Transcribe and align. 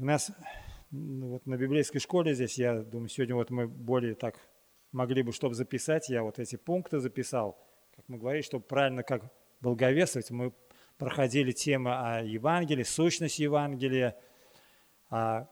У 0.00 0.04
нас 0.06 0.32
вот 0.92 1.44
на 1.44 1.58
библейской 1.58 1.98
школе 1.98 2.32
здесь, 2.32 2.56
я 2.56 2.80
думаю, 2.80 3.10
сегодня 3.10 3.34
вот 3.34 3.50
мы 3.50 3.68
более 3.68 4.14
так 4.14 4.40
могли 4.92 5.22
бы, 5.22 5.30
чтобы 5.30 5.54
записать, 5.54 6.08
я 6.08 6.22
вот 6.22 6.38
эти 6.38 6.56
пункты 6.56 7.00
записал, 7.00 7.62
как 7.94 8.08
мы 8.08 8.16
говорили, 8.16 8.40
чтобы 8.40 8.64
правильно 8.64 9.02
как 9.02 9.30
благовествовать, 9.60 10.30
мы 10.30 10.54
проходили 10.96 11.52
темы 11.52 11.92
о 11.92 12.22
Евангелии, 12.22 12.82
сущность 12.82 13.40
Евангелия, 13.40 14.16
а 15.10 15.46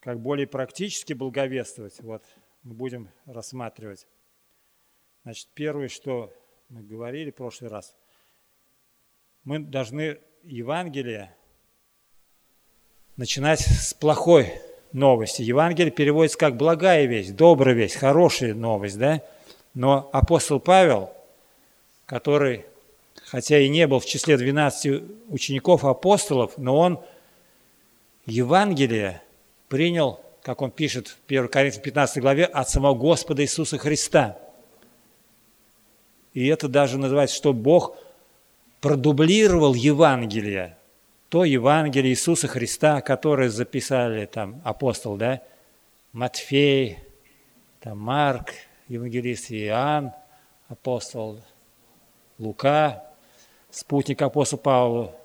как 0.00 0.18
более 0.18 0.48
практически 0.48 1.12
благовествовать, 1.12 2.00
вот 2.00 2.24
мы 2.64 2.74
будем 2.74 3.10
рассматривать. 3.26 4.08
Значит, 5.22 5.48
первое, 5.54 5.86
что 5.86 6.34
мы 6.68 6.82
говорили 6.82 7.30
в 7.30 7.36
прошлый 7.36 7.70
раз, 7.70 7.96
мы 9.44 9.60
должны 9.60 10.18
Евангелие 10.42 11.36
начинать 13.16 13.60
с 13.60 13.94
плохой 13.94 14.54
новости. 14.92 15.42
Евангелие 15.42 15.90
переводится 15.90 16.38
как 16.38 16.56
благая 16.56 17.06
весть, 17.06 17.36
добрая 17.36 17.74
весть, 17.74 17.96
хорошая 17.96 18.54
новость, 18.54 18.98
да? 18.98 19.22
Но 19.74 20.10
апостол 20.12 20.60
Павел, 20.60 21.10
который, 22.06 22.66
хотя 23.24 23.58
и 23.58 23.68
не 23.68 23.86
был 23.86 24.00
в 24.00 24.06
числе 24.06 24.36
12 24.36 25.02
учеников 25.28 25.84
апостолов, 25.84 26.58
но 26.58 26.78
он 26.78 27.00
Евангелие 28.26 29.22
принял, 29.68 30.20
как 30.42 30.60
он 30.60 30.70
пишет 30.70 31.08
в 31.08 31.16
1 31.26 31.48
Коринфянам 31.48 31.84
15 31.84 32.22
главе, 32.22 32.44
от 32.44 32.68
самого 32.68 32.94
Господа 32.94 33.42
Иисуса 33.42 33.78
Христа. 33.78 34.38
И 36.34 36.46
это 36.46 36.68
даже 36.68 36.98
называется, 36.98 37.36
что 37.36 37.52
Бог 37.52 37.96
продублировал 38.80 39.74
Евангелие, 39.74 40.76
то 41.32 41.46
Евангелие 41.46 42.12
Иисуса 42.12 42.46
Христа, 42.46 43.00
которое 43.00 43.48
записали 43.48 44.26
там 44.26 44.60
апостол, 44.64 45.16
да, 45.16 45.40
Матфей, 46.12 46.98
там 47.80 48.00
Марк, 48.00 48.50
евангелист 48.88 49.50
Иоанн, 49.50 50.12
апостол 50.68 51.40
Лука, 52.38 53.06
спутник 53.70 54.20
апостола 54.20 54.60
Павла, 54.60 55.16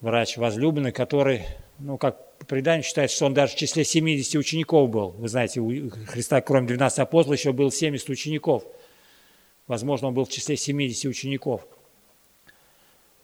врач 0.00 0.36
возлюбленный, 0.38 0.90
который, 0.90 1.44
ну, 1.78 1.98
как 1.98 2.36
по 2.40 2.46
преданию 2.46 2.82
считается, 2.82 3.14
что 3.14 3.26
он 3.26 3.34
даже 3.34 3.52
в 3.52 3.56
числе 3.58 3.84
70 3.84 4.34
учеников 4.34 4.90
был. 4.90 5.10
Вы 5.10 5.28
знаете, 5.28 5.60
у 5.60 5.88
Христа, 6.08 6.40
кроме 6.40 6.66
12 6.66 6.98
апостолов, 6.98 7.38
еще 7.38 7.52
было 7.52 7.70
70 7.70 8.08
учеников. 8.08 8.64
Возможно, 9.68 10.08
он 10.08 10.14
был 10.14 10.24
в 10.24 10.30
числе 10.30 10.56
70 10.56 11.04
учеников. 11.04 11.64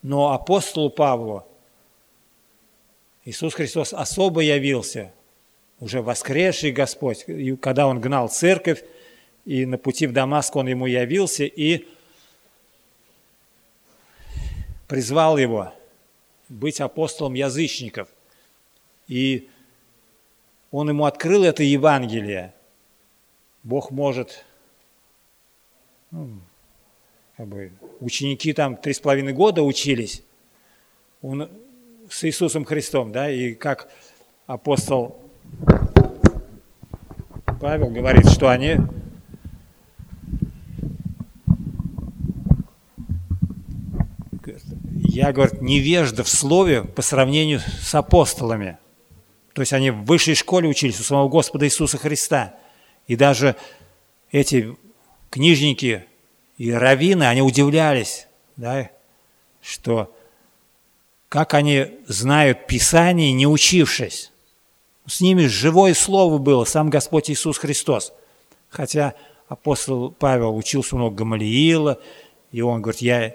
Но 0.05 0.33
апостолу 0.33 0.91
Павлу 0.91 1.47
Иисус 3.25 3.55
Христос 3.55 3.95
особо 3.95 4.43
явился, 4.43 5.15
уже 5.81 6.03
воскресший 6.03 6.73
Господь, 6.73 7.25
когда 7.63 7.87
Он 7.87 8.03
гнал 8.03 8.29
церковь, 8.29 8.85
и 9.47 9.65
на 9.65 9.79
пути 9.79 10.07
в 10.07 10.13
Дамаск 10.13 10.55
Он 10.57 10.69
ему 10.69 10.85
явился 10.85 11.45
и 11.45 11.89
призвал 14.89 15.39
его 15.39 15.73
быть 16.51 16.83
апостолом 16.83 17.33
язычников. 17.33 18.09
И 19.09 19.49
он 20.71 20.91
ему 20.91 21.07
открыл 21.07 21.45
это 21.45 21.63
Евангелие. 21.63 22.53
Бог 23.63 23.91
может 23.91 24.45
ну, 26.11 26.41
как 27.37 27.49
бы, 27.49 27.73
ученики 28.01 28.53
там 28.53 28.77
три 28.77 28.93
с 28.93 29.01
половиной 29.01 29.33
года 29.33 29.63
учились 29.63 30.23
он, 31.23 31.49
с 32.09 32.25
Иисусом 32.25 32.65
Христом, 32.65 33.13
да, 33.13 33.31
и 33.31 33.55
как 33.55 33.89
апостол 34.47 35.21
Павел 37.61 37.89
говорит, 37.89 38.29
что 38.29 38.49
они 38.49 38.77
я, 45.15 45.33
говорит, 45.33 45.63
невежда 45.63 46.25
в 46.25 46.29
слове 46.29 46.83
по 46.83 47.01
сравнению 47.01 47.61
с 47.61 47.95
апостолами. 47.95 48.79
То 49.53 49.63
есть 49.63 49.73
они 49.73 49.91
в 49.91 50.05
высшей 50.05 50.35
школе 50.35 50.69
учились 50.69 50.99
у 50.99 51.05
самого 51.05 51.29
Господа 51.29 51.67
Иисуса 51.67 51.99
Христа. 51.99 52.55
И 53.07 53.15
даже 53.15 53.55
эти 54.33 54.77
книжники 55.31 56.05
и 56.59 56.73
раввины, 56.73 57.25
они 57.25 57.43
удивлялись, 57.43 58.27
да, 58.57 58.91
что 59.61 60.15
как 61.29 61.55
они 61.55 61.99
знают 62.07 62.67
Писание, 62.67 63.33
не 63.33 63.47
учившись. 63.47 64.31
С 65.07 65.21
ними 65.21 65.47
живое 65.47 65.95
слово 65.95 66.39
было, 66.39 66.65
сам 66.65 66.91
Господь 66.91 67.29
Иисус 67.29 67.59
Христос. 67.59 68.13
Хотя 68.71 69.15
апостол 69.49 70.13
Павел 70.13 70.57
учился 70.57 70.95
много 70.97 71.17
Гамалиила, 71.17 72.01
и 72.53 72.61
он 72.61 72.83
говорит, 72.83 73.01
я 73.01 73.35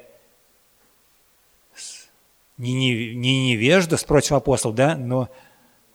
не, 2.57 2.73
не, 2.73 3.15
не 3.15 3.49
невежда 3.51 3.97
против 3.97 4.31
апостолов, 4.31 4.75
да, 4.75 4.95
но 4.95 5.29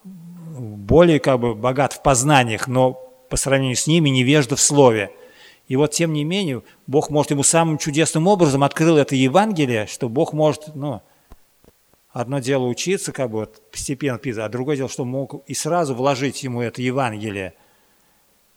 более 0.05 1.21
как 1.21 1.41
бы 1.41 1.55
богат 1.55 1.95
в 1.95 2.03
познаниях, 2.03 2.69
но 2.69 2.93
по 3.31 3.37
сравнению 3.37 3.77
с 3.77 3.87
ними 3.87 4.11
невежда 4.11 4.57
в 4.57 4.61
слове– 4.61 5.11
и 5.67 5.77
вот, 5.77 5.93
тем 5.93 6.13
не 6.13 6.25
менее, 6.25 6.63
Бог 6.87 7.11
может 7.11 7.31
ему 7.31 7.43
самым 7.43 7.79
чудесным 7.79 8.27
образом 8.27 8.63
открыл 8.65 8.99
это 8.99 9.15
Евангелие, 9.15 9.87
что 9.87 10.09
Бог 10.09 10.33
может, 10.35 10.75
ну, 10.75 11.01
одно 12.11 12.39
дело 12.39 12.67
учиться, 12.67 13.13
как 13.13 13.31
бы 13.31 13.41
вот, 13.41 13.71
постепенно 13.71 14.21
а 14.23 14.49
другое 14.49 14.77
дело, 14.77 14.89
что 14.89 15.05
мог 15.05 15.43
и 15.47 15.55
сразу 15.55 15.95
вложить 15.95 16.43
ему 16.43 16.61
это 16.61 16.83
Евангелие 16.83 17.55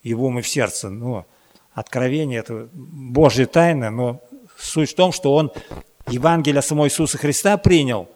и 0.03 0.13
в 0.13 0.23
ум 0.23 0.39
и 0.39 0.41
в 0.41 0.47
сердце. 0.47 0.89
Ну, 0.89 1.25
откровение– 1.73 2.39
это 2.41 2.69
Божья 2.73 3.45
тайна, 3.45 3.89
но 3.89 4.21
суть 4.57 4.91
в 4.91 4.95
том, 4.95 5.13
что 5.13 5.33
он 5.33 5.51
Евангелие 6.07 6.61
самого 6.61 6.87
Иисуса 6.87 7.17
Христа 7.17 7.57
принял, 7.57 8.09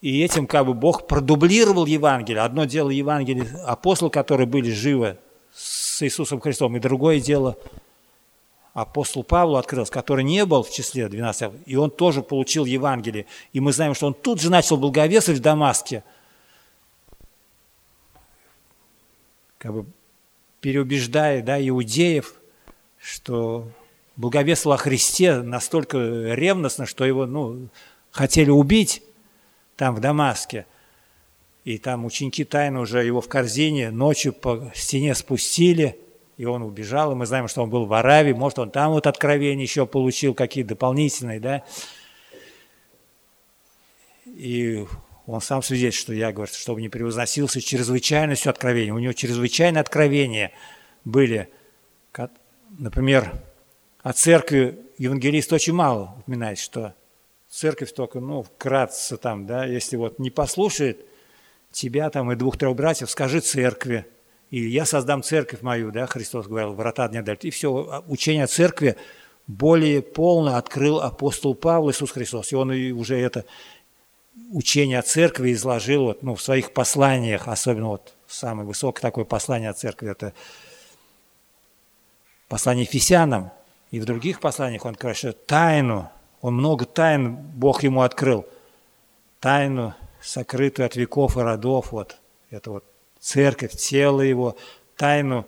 и 0.00 0.22
этим 0.22 0.46
как 0.46 0.64
бы 0.66 0.74
Бог 0.74 1.06
продублировал 1.06 1.86
Евангелие. 1.86 2.42
Одно 2.42 2.64
дело 2.64 2.90
Евангелие 2.90 3.46
апостолов, 3.66 4.12
которые 4.12 4.46
были 4.46 4.70
живы 4.70 5.18
с 5.52 5.79
Иисусом 6.06 6.40
Христом, 6.40 6.76
и 6.76 6.80
другое 6.80 7.20
дело 7.20 7.56
апостол 8.72 9.24
Павлу 9.24 9.56
открылся, 9.56 9.92
который 9.92 10.24
не 10.24 10.44
был 10.46 10.62
в 10.62 10.70
числе 10.70 11.08
12, 11.08 11.52
и 11.66 11.76
он 11.76 11.90
тоже 11.90 12.22
получил 12.22 12.64
Евангелие. 12.64 13.26
И 13.52 13.60
мы 13.60 13.72
знаем, 13.72 13.94
что 13.94 14.06
он 14.06 14.14
тут 14.14 14.40
же 14.40 14.50
начал 14.50 14.76
благовествовать 14.76 15.40
в 15.40 15.42
Дамаске, 15.42 16.04
как 19.58 19.74
бы 19.74 19.86
переубеждая 20.60 21.42
да, 21.42 21.60
иудеев, 21.60 22.34
что 22.98 23.68
благовествовал 24.16 24.78
о 24.78 24.82
Христе 24.82 25.40
настолько 25.40 25.98
ревностно, 25.98 26.86
что 26.86 27.04
его 27.04 27.26
ну, 27.26 27.68
хотели 28.10 28.50
убить 28.50 29.02
там 29.76 29.94
в 29.94 30.00
Дамаске. 30.00 30.66
И 31.64 31.78
там 31.78 32.04
ученики 32.04 32.44
тайно 32.44 32.80
уже 32.80 33.04
его 33.04 33.20
в 33.20 33.28
корзине 33.28 33.90
ночью 33.90 34.32
по 34.32 34.70
стене 34.74 35.14
спустили– 35.14 35.96
и 36.40 36.46
он 36.46 36.62
убежал, 36.62 37.12
и 37.12 37.14
мы 37.14 37.26
знаем, 37.26 37.48
что 37.48 37.62
он 37.62 37.68
был 37.68 37.84
в 37.84 37.92
Аравии, 37.92 38.32
может, 38.32 38.58
он 38.58 38.70
там 38.70 38.92
вот 38.92 39.06
откровения 39.06 39.62
еще 39.62 39.84
получил, 39.84 40.32
какие-то 40.32 40.70
дополнительные, 40.70 41.38
да. 41.38 41.64
И 44.24 44.86
он 45.26 45.42
сам 45.42 45.62
свидетельствует, 45.62 46.16
что 46.16 46.26
я, 46.26 46.32
говорю, 46.32 46.50
чтобы 46.50 46.80
не 46.80 46.88
превозносился 46.88 47.60
чрезвычайностью 47.60 48.48
откровения. 48.48 48.94
У 48.94 48.98
него 48.98 49.12
чрезвычайные 49.12 49.82
откровения 49.82 50.52
были. 51.04 51.50
Например, 52.78 53.34
о 54.02 54.14
церкви 54.14 54.78
евангелист 54.96 55.52
очень 55.52 55.74
мало 55.74 56.14
упоминает, 56.20 56.58
что 56.58 56.94
церковь 57.50 57.92
только, 57.92 58.18
ну, 58.18 58.44
вкратце 58.44 59.18
там, 59.18 59.46
да, 59.46 59.66
если 59.66 59.98
вот 59.98 60.18
не 60.18 60.30
послушает 60.30 61.04
тебя 61.70 62.10
там 62.10 62.32
и 62.32 62.36
двух-трех 62.36 62.74
братьев, 62.74 63.10
скажи 63.10 63.40
церкви, 63.40 64.06
и 64.50 64.68
я 64.68 64.84
создам 64.84 65.22
церковь 65.22 65.62
мою, 65.62 65.92
да, 65.92 66.06
Христос 66.06 66.46
говорил, 66.46 66.72
врата 66.72 67.08
дня 67.08 67.22
дальше. 67.22 67.46
И 67.46 67.50
все, 67.50 67.86
а, 67.88 68.04
учение 68.08 68.46
церкви 68.46 68.96
более 69.46 70.02
полно 70.02 70.56
открыл 70.56 71.00
апостол 71.00 71.54
Павел 71.54 71.90
Иисус 71.90 72.10
Христос. 72.10 72.52
И 72.52 72.56
он 72.56 72.70
уже 72.70 73.18
это 73.18 73.44
учение 74.50 74.98
о 74.98 75.02
церкви 75.02 75.52
изложил 75.52 76.04
вот, 76.04 76.22
ну, 76.22 76.34
в 76.34 76.42
своих 76.42 76.72
посланиях, 76.72 77.46
особенно 77.46 77.88
вот 77.88 78.14
самое 78.26 78.66
высокое 78.66 79.02
такое 79.02 79.24
послание 79.24 79.70
о 79.70 79.74
церкви, 79.74 80.10
это 80.10 80.32
послание 82.48 82.84
Ефесянам. 82.84 83.52
И 83.92 84.00
в 84.00 84.04
других 84.04 84.40
посланиях 84.40 84.84
он, 84.84 84.94
конечно, 84.96 85.32
тайну, 85.32 86.10
он 86.40 86.54
много 86.54 86.86
тайн 86.86 87.36
Бог 87.36 87.82
ему 87.82 88.02
открыл. 88.02 88.46
Тайну, 89.40 89.94
сокрытую 90.22 90.86
от 90.86 90.96
веков 90.96 91.36
и 91.36 91.40
родов, 91.40 91.92
вот 91.92 92.16
это 92.50 92.70
вот 92.70 92.84
церковь, 93.18 93.72
тело 93.72 94.20
его, 94.22 94.56
тайну 94.96 95.46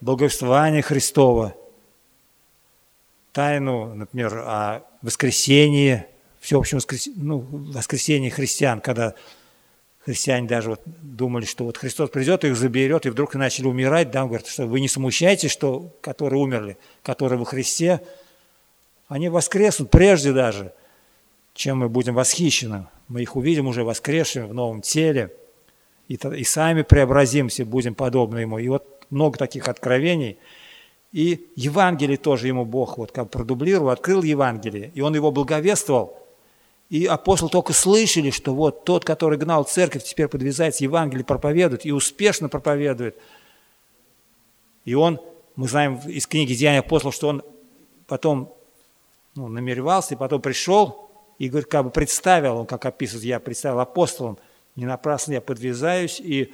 благовествования 0.00 0.82
Христова, 0.82 1.54
тайну, 3.32 3.94
например, 3.94 4.38
о 4.38 4.82
воскресении, 5.02 6.06
всеобщем 6.40 6.78
воскрес... 6.78 7.08
ну, 7.16 7.38
воскресении 7.40 8.28
христиан, 8.28 8.80
когда 8.80 9.14
христиане 10.04 10.46
даже 10.46 10.70
вот 10.70 10.82
думали, 10.84 11.44
что 11.44 11.64
вот 11.64 11.78
Христос 11.78 12.10
придет, 12.10 12.44
их 12.44 12.56
заберет, 12.56 13.06
и 13.06 13.10
вдруг 13.10 13.34
начали 13.34 13.66
умирать, 13.66 14.10
да, 14.10 14.22
он 14.22 14.28
говорит, 14.28 14.46
что 14.46 14.66
вы 14.66 14.80
не 14.80 14.88
смущаетесь, 14.88 15.50
что 15.50 15.90
которые 16.00 16.40
умерли, 16.40 16.76
которые 17.02 17.38
во 17.38 17.44
Христе, 17.44 18.00
они 19.08 19.28
воскреснут 19.28 19.90
прежде 19.90 20.32
даже, 20.32 20.72
чем 21.54 21.78
мы 21.78 21.88
будем 21.88 22.14
восхищены. 22.14 22.86
Мы 23.08 23.22
их 23.22 23.36
увидим 23.36 23.66
уже 23.66 23.84
воскресшими 23.84 24.46
в 24.46 24.54
новом 24.54 24.80
теле, 24.80 25.34
и, 26.08 26.14
и 26.14 26.44
сами 26.44 26.82
преобразимся, 26.82 27.64
будем 27.64 27.94
подобны 27.94 28.38
Ему. 28.38 28.58
И 28.58 28.68
вот 28.68 29.06
много 29.10 29.38
таких 29.38 29.68
откровений. 29.68 30.38
И 31.12 31.46
Евангелие 31.54 32.16
тоже 32.16 32.48
ему 32.48 32.64
Бог 32.64 32.98
вот 32.98 33.12
как 33.12 33.30
продублировал, 33.30 33.90
открыл 33.90 34.22
Евангелие, 34.22 34.90
и 34.94 35.00
он 35.00 35.14
его 35.14 35.30
благовествовал– 35.30 36.18
и 36.90 37.06
апостолы 37.06 37.50
только 37.50 37.72
слышали, 37.72 38.30
что 38.30 38.54
вот 38.54 38.84
тот, 38.84 39.04
который 39.04 39.38
гнал 39.38 39.64
церковь, 39.64 40.04
теперь 40.04 40.28
подвязается, 40.28 40.84
Евангелие 40.84 41.24
проповедует 41.24 41.86
и 41.86 41.92
успешно 41.92 42.48
проповедует. 42.48 43.16
И 44.84 44.94
он, 44.94 45.20
мы 45.56 45.66
знаем 45.66 45.98
из 46.06 46.26
книги 46.26 46.54
Деяния 46.54 46.80
апостолов, 46.80 47.14
что 47.14 47.28
он 47.28 47.42
потом 48.06 48.52
ну, 49.34 49.48
намеревался, 49.48 50.14
и 50.14 50.16
потом 50.18 50.42
пришел, 50.42 51.03
и 51.38 51.48
говорит, 51.48 51.68
как 51.68 51.84
бы 51.84 51.90
представил, 51.90 52.58
он 52.58 52.66
как 52.66 52.86
описывает, 52.86 53.24
я 53.24 53.40
представил 53.40 53.80
апостолом, 53.80 54.38
не 54.76 54.86
напрасно 54.86 55.32
я 55.32 55.40
подвязаюсь, 55.40 56.20
и 56.20 56.52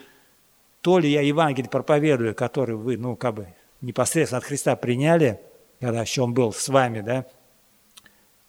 то 0.81 0.99
ли 0.99 1.11
я 1.11 1.21
Евангелие 1.21 1.71
проповедую, 1.71 2.35
который 2.35 2.77
вы, 2.77 2.97
ну, 2.97 3.17
как 3.17 3.35
бы 3.35 3.47
непосредственно 3.81 4.39
от 4.39 4.45
Христа 4.45 4.77
приняли, 4.77 5.41
когда 5.81 6.03
еще 6.03 6.23
он 6.23 6.35
был 6.35 6.53
с 6.53 6.69
вами, 6.69 7.01
да, 7.01 7.27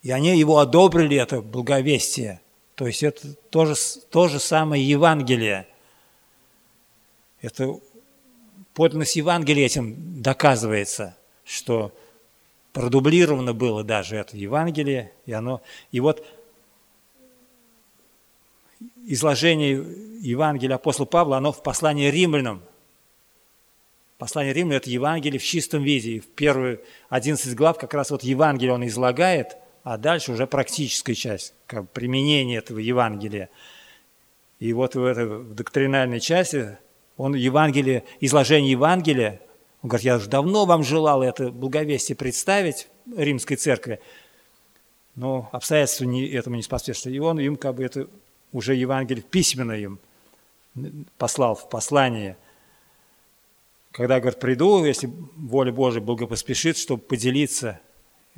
и 0.01 0.11
они 0.11 0.37
его 0.37 0.57
одобрили, 0.59 1.17
это 1.17 1.41
благовестие. 1.41 2.41
То 2.75 2.87
есть 2.87 3.03
это 3.03 3.35
то 3.49 3.71
то 4.09 4.27
же 4.27 4.39
самое 4.39 4.83
Евангелие. 4.83 5.67
Это 7.41 7.79
подлинность 8.73 9.15
Евангелия 9.15 9.65
этим 9.65 10.21
доказывается, 10.21 11.15
что 11.43 11.93
продублировано 12.73 13.53
было 13.53 13.83
даже 13.83 14.15
это 14.15 14.37
Евангелие, 14.37 15.11
и 15.25 15.33
оно... 15.33 15.61
И 15.91 15.99
вот 15.99 16.25
изложение 19.05 19.83
Евангелия 20.21 20.75
апостола 20.75 21.05
Павла, 21.05 21.37
оно 21.37 21.51
в 21.51 21.63
послании 21.63 22.09
римлянам. 22.09 22.61
Послание 24.17 24.53
римлянам– 24.53 24.77
это 24.81 24.89
Евангелие 24.89 25.39
в 25.39 25.43
чистом 25.43 25.83
виде. 25.83 26.11
И 26.11 26.19
в 26.19 26.27
первые 26.27 26.79
11 27.09 27.55
глав 27.55 27.77
как 27.77 27.93
раз 27.93 28.11
вот 28.11 28.23
Евангелие 28.23 28.73
он 28.73 28.85
излагает– 28.87 29.57
а 29.83 29.97
дальше 29.97 30.31
уже 30.31 30.47
практическая 30.47 31.15
часть, 31.15 31.53
как 31.65 31.89
применение 31.89 32.59
этого 32.59 32.79
Евангелия. 32.79 33.49
И 34.59 34.73
вот 34.73 34.95
в 34.95 35.03
этой 35.03 35.43
доктринальной 35.43 36.19
части 36.19 36.77
он 37.17 37.33
Евангелие, 37.33 38.03
изложение 38.19 38.71
Евангелия, 38.71 39.41
он 39.81 39.89
говорит, 39.89 40.05
я 40.05 40.15
уже 40.17 40.29
давно 40.29 40.65
вам 40.65 40.83
желал 40.83 41.23
это 41.23 41.49
благовестие 41.49 42.15
представить 42.15 42.87
римской 43.15 43.57
церкви, 43.57 43.99
но 45.15 45.49
обстоятельства 45.51 46.05
не, 46.05 46.27
этому 46.27 46.55
не 46.55 46.61
способствовали. 46.61 47.17
И 47.17 47.19
он 47.19 47.39
им 47.39 47.55
как 47.55 47.75
бы 47.75 47.83
это 47.83 48.07
уже 48.51 48.75
Евангелие 48.75 49.23
письменно 49.23 49.73
им 49.73 49.99
послал 51.17 51.55
в 51.55 51.67
послание. 51.69 52.37
Когда, 53.91 54.19
говорит, 54.19 54.39
приду, 54.39 54.85
если 54.85 55.11
воля 55.35 55.71
Божия 55.71 56.01
благопоспешит, 56.01 56.77
чтобы 56.77 57.01
поделиться 57.01 57.81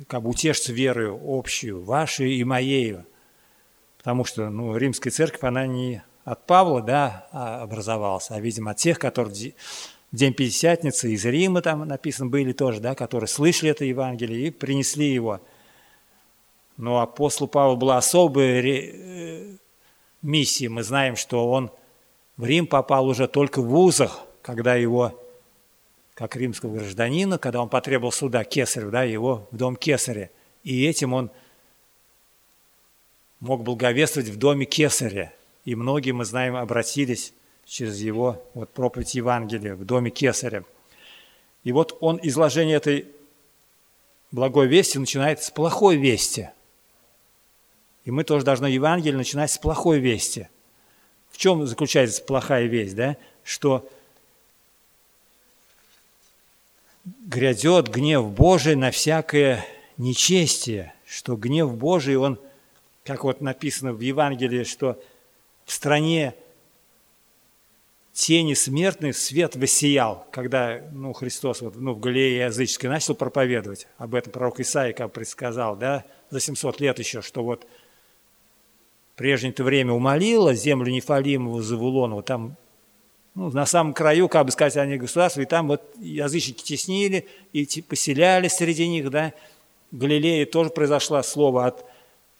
как 0.08 0.22
бы 0.22 0.30
утешиться 0.30 0.72
верою 0.72 1.20
общую, 1.24 1.82
вашей 1.82 2.34
и 2.34 2.44
моей. 2.44 2.96
Потому 3.98 4.24
что 4.24 4.50
ну, 4.50 4.76
римская 4.76 5.12
церковь, 5.12 5.44
она 5.44 5.66
не 5.66 6.02
от 6.24 6.46
Павла 6.46 6.82
да, 6.82 7.28
а 7.32 7.62
образовалась, 7.62 8.30
а, 8.30 8.40
видимо, 8.40 8.72
от 8.72 8.78
тех, 8.78 8.98
которые 8.98 9.54
День 10.14 10.32
Пятидесятницы 10.32 11.10
из 11.10 11.24
Рима 11.24 11.60
там 11.60 11.88
написано 11.88 12.30
были 12.30 12.52
тоже, 12.52 12.78
да, 12.78 12.94
которые 12.94 13.26
слышали 13.26 13.72
это 13.72 13.84
Евангелие 13.84 14.46
и 14.46 14.50
принесли 14.52 15.12
его. 15.12 15.40
Но 16.76 17.00
апостолу 17.00 17.48
Павлу 17.48 17.76
была 17.76 17.98
особая 17.98 18.62
э, 18.62 19.56
миссия. 20.22 20.68
Мы 20.68 20.84
знаем, 20.84 21.16
что 21.16 21.50
он 21.50 21.68
в 22.36 22.44
Рим 22.44 22.68
попал 22.68 23.08
уже 23.08 23.26
только 23.26 23.60
в 23.60 23.66
вузах, 23.66 24.20
когда 24.40 24.76
его 24.76 25.20
как 26.14 26.36
римского 26.36 26.76
гражданина, 26.76 27.36
когда 27.36 27.60
он 27.60 27.68
потребовал 27.68 28.12
суда 28.12 28.44
Кесарю, 28.44 28.92
да, 28.92 29.02
его 29.02 29.48
в 29.50 29.56
дом 29.56 29.74
Кесаря. 29.74 30.30
И 30.62 30.86
этим 30.86 31.12
он 31.12 31.32
мог 33.40 33.64
благовествовать 33.64 34.30
в 34.30 34.36
доме 34.36 34.64
Кесаря. 34.64 35.32
И 35.64 35.74
многие, 35.74 36.12
мы 36.12 36.24
знаем, 36.24 36.54
обратились 36.54 37.32
через 37.66 38.00
его 38.00 38.42
вот, 38.54 38.70
проповедь 38.70 39.14
Евангелия 39.14 39.74
в 39.74 39.84
доме 39.84 40.10
Кесаря. 40.10 40.64
И 41.62 41.72
вот 41.72 41.96
он 42.00 42.20
изложение 42.22 42.76
этой 42.76 43.06
благой 44.30 44.66
вести 44.66 44.98
начинает 44.98 45.42
с 45.42 45.50
плохой 45.50 45.96
вести. 45.96 46.50
И 48.04 48.10
мы 48.10 48.24
тоже 48.24 48.44
должны 48.44 48.66
Евангелие 48.66 49.16
начинать 49.16 49.50
с 49.50 49.58
плохой 49.58 49.98
вести. 49.98 50.48
В 51.30 51.38
чем 51.38 51.66
заключается 51.66 52.22
плохая 52.22 52.66
весть? 52.66 52.94
Да? 52.94 53.16
Что 53.42 53.88
грядет 57.04 57.88
гнев 57.88 58.26
Божий 58.30 58.76
на 58.76 58.90
всякое 58.90 59.66
нечестие, 59.96 60.94
что 61.06 61.36
гнев 61.36 61.74
Божий, 61.74 62.16
он, 62.16 62.38
как 63.04 63.24
вот 63.24 63.40
написано 63.40 63.92
в 63.92 64.00
Евангелии, 64.00 64.64
что 64.64 65.02
в 65.64 65.72
стране 65.72 66.34
тени 68.14 68.54
смертной 68.54 69.12
свет 69.12 69.56
воссиял, 69.56 70.26
когда 70.30 70.80
ну, 70.92 71.12
Христос 71.12 71.60
вот, 71.60 71.74
ну, 71.74 71.94
в 71.94 72.00
Галилее 72.00 72.46
языческой 72.46 72.88
начал 72.88 73.16
проповедовать. 73.16 73.88
Об 73.98 74.14
этом 74.14 74.32
пророк 74.32 74.60
Исаия 74.60 74.92
как 74.92 75.12
предсказал, 75.12 75.76
да, 75.76 76.04
за 76.30 76.38
700 76.38 76.80
лет 76.80 76.98
еще, 77.00 77.22
что 77.22 77.42
вот 77.42 77.66
прежнее-то 79.16 79.64
время 79.64 79.92
умолило 79.92 80.54
землю 80.54 80.92
Нефалимову, 80.92 81.60
Завулонову, 81.60 82.22
там 82.22 82.56
ну, 83.34 83.50
на 83.50 83.66
самом 83.66 83.92
краю, 83.92 84.28
как 84.28 84.46
бы 84.46 84.52
сказать, 84.52 84.76
они 84.76 84.96
государства, 84.96 85.40
и 85.40 85.44
там 85.44 85.66
вот 85.66 85.82
язычники 85.98 86.62
теснили 86.62 87.26
и 87.52 87.66
поселялись 87.82 88.52
среди 88.52 88.86
них, 88.86 89.10
да. 89.10 89.34
В 89.90 89.98
Галилее 89.98 90.46
тоже 90.46 90.70
произошло 90.70 91.20
слово 91.22 91.66
от 91.66 91.84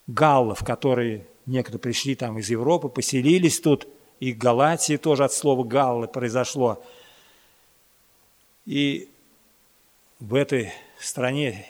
галлов, 0.07 0.65
которые 0.65 1.27
некоторые 1.47 1.81
пришли 1.81 2.15
там 2.15 2.39
из 2.39 2.49
Европы, 2.49 2.89
поселились 2.89 3.59
тут, 3.59 3.89
и 4.25 4.33
Галатии 4.33 4.97
тоже 4.97 5.25
от 5.25 5.35
слова 5.35 5.65
галлы 5.65 6.09
произошло. 6.09 6.83
И 8.65 9.11
в 10.19 10.35
этой 10.35 10.73
стране, 10.99 11.67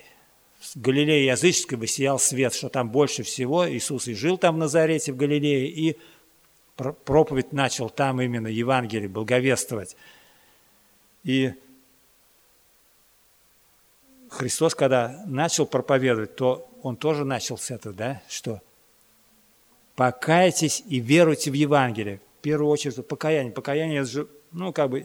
в 0.60 0.80
Галилее 0.80 1.26
языческой, 1.26 1.78
бы 1.78 1.88
сиял 1.88 2.20
свет, 2.20 2.54
что 2.54 2.68
там 2.68 2.90
больше 2.90 3.24
всего. 3.24 3.68
Иисус 3.68 4.06
и 4.06 4.14
жил 4.14 4.38
там 4.38 4.54
в 4.54 4.58
Назарете, 4.58 5.10
в 5.12 5.16
Галилее, 5.16 5.66
и 5.66 5.98
проповедь 6.76 7.52
начал 7.52 7.90
там 7.90 8.20
именно 8.20 8.46
Евангелие 8.46 9.08
благовествовать. 9.08 9.96
И 11.24 11.54
Христос, 14.28 14.76
когда 14.76 15.24
начал 15.26 15.66
проповедовать, 15.66 16.36
то 16.36 16.68
Он 16.84 16.94
тоже 16.94 17.24
начал 17.24 17.58
с 17.58 17.72
этого, 17.72 17.92
да, 17.92 18.22
что 18.28 18.62
покайтесь 19.96 20.84
и 20.86 21.00
веруйте 21.00 21.50
в 21.50 21.54
Евангелие. 21.54 22.20
Первую 22.44 22.70
очередь, 22.70 23.06
покаяние. 23.08 23.52
Покаяние– 23.52 24.00
это 24.02 24.10
же, 24.10 24.28
ну, 24.52 24.72
как 24.72 24.90
бы, 24.90 25.04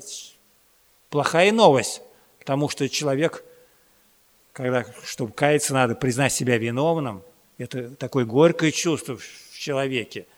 плохая 1.10 1.52
новость, 1.52 2.02
потому 2.38 2.70
что 2.70 2.88
человек, 2.90 3.44
когда, 4.54 4.86
чтобы 5.04 5.32
каяться, 5.32 5.74
надо 5.74 5.96
признать 5.96 6.34
себя 6.34 6.58
виновным. 6.58 7.24
Это 7.58 7.90
такое 7.96 8.26
горькое 8.26 8.72
чувство 8.72 9.18
в 9.18 9.58
человеке– 9.58 10.28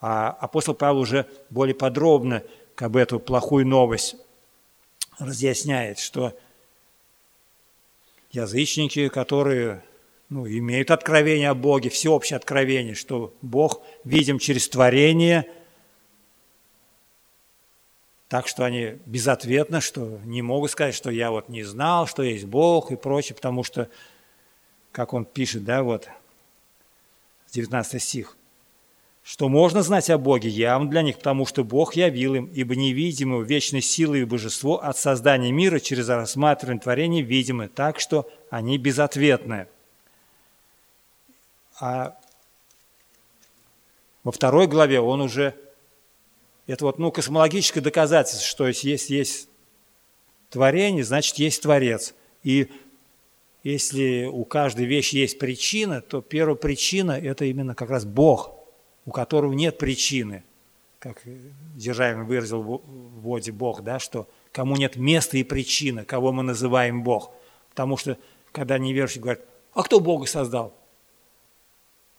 а 0.00 0.30
апостол 0.30 0.74
Павел 0.74 0.98
уже 0.98 1.26
более 1.50 1.74
подробно 1.74 2.42
как 2.74 2.90
бы 2.90 3.00
эту 3.00 3.20
плохую 3.20 3.66
новость 3.66 4.16
разъясняет, 5.18 5.98
что 5.98 6.34
язычники, 8.32 9.08
которые 9.08 9.84
ну, 10.30 10.46
имеют 10.46 10.90
откровение 10.90 11.50
о 11.50 11.54
Боге, 11.54 11.90
всеобщее 11.90 12.38
откровение, 12.38 12.94
что 12.94 13.34
Бог 13.42 13.82
видим 14.04 14.38
через 14.38 14.68
творение, 14.68 15.46
так 18.30 18.46
что 18.46 18.64
они 18.64 18.96
безответно, 19.06 19.80
что 19.80 20.20
не 20.24 20.40
могут 20.40 20.70
сказать, 20.70 20.94
что 20.94 21.10
я 21.10 21.32
вот 21.32 21.48
не 21.48 21.64
знал, 21.64 22.06
что 22.06 22.22
есть 22.22 22.44
Бог 22.44 22.92
и 22.92 22.96
прочее, 22.96 23.34
потому 23.34 23.64
что, 23.64 23.90
как 24.92 25.12
он 25.14 25.24
пишет, 25.24 25.64
да, 25.64 25.82
вот, 25.82 26.08
19 27.50 28.00
стих, 28.00 28.36
что 29.24 29.48
можно 29.48 29.82
знать 29.82 30.10
о 30.10 30.16
Боге 30.16 30.48
явно 30.48 30.88
для 30.88 31.02
них, 31.02 31.16
потому 31.18 31.44
что 31.44 31.64
Бог 31.64 31.96
явил 31.96 32.36
им, 32.36 32.44
ибо 32.54 32.76
невидимую 32.76 33.44
вечной 33.44 33.80
силой 33.80 34.20
и 34.20 34.24
божество 34.24 34.80
от 34.80 34.96
создания 34.96 35.50
мира 35.50 35.80
через 35.80 36.08
рассматривание 36.08 36.80
творения 36.80 37.24
видимы, 37.24 37.66
так 37.66 37.98
что 37.98 38.30
они 38.48 38.78
безответны. 38.78 39.66
А 41.80 42.16
во 44.22 44.30
второй 44.30 44.68
главе 44.68 45.00
он 45.00 45.20
уже 45.20 45.56
Это 46.70 46.84
вот, 46.84 47.00
ну, 47.00 47.10
космологическое 47.10 47.80
доказательство, 47.80 48.46
что 48.46 48.68
есть, 48.68 49.10
есть 49.10 49.48
творение, 50.50 51.02
значит, 51.02 51.34
есть 51.40 51.62
Творец. 51.62 52.14
И 52.44 52.70
если 53.64 54.26
у 54.26 54.44
каждой 54.44 54.86
вещи 54.86 55.16
есть 55.16 55.40
причина, 55.40 56.00
то 56.00 56.20
первая 56.20 56.54
причина– 56.54 57.10
это 57.22 57.44
именно 57.44 57.74
как 57.74 57.90
раз 57.90 58.04
Бог, 58.04 58.54
у 59.04 59.10
которого 59.10 59.52
нет 59.52 59.78
причины. 59.78 60.44
Как 61.00 61.20
Державин 61.74 62.24
выразил 62.24 62.62
в 62.62 63.20
воде 63.20 63.50
Бог, 63.50 63.82
да, 63.82 63.98
что 63.98 64.28
кому 64.52 64.76
нет 64.76 64.94
места 64.94 65.38
и 65.38 65.42
причины, 65.42 66.04
кого 66.04 66.30
мы 66.30 66.44
называем 66.44 67.02
Бог. 67.02 67.32
Потому 67.70 67.96
что, 67.96 68.16
когда 68.52 68.78
неверующий 68.78 69.20
говорит, 69.20 69.42
а 69.74 69.82
кто 69.82 69.98
Бога 69.98 70.26
создал? 70.26 70.72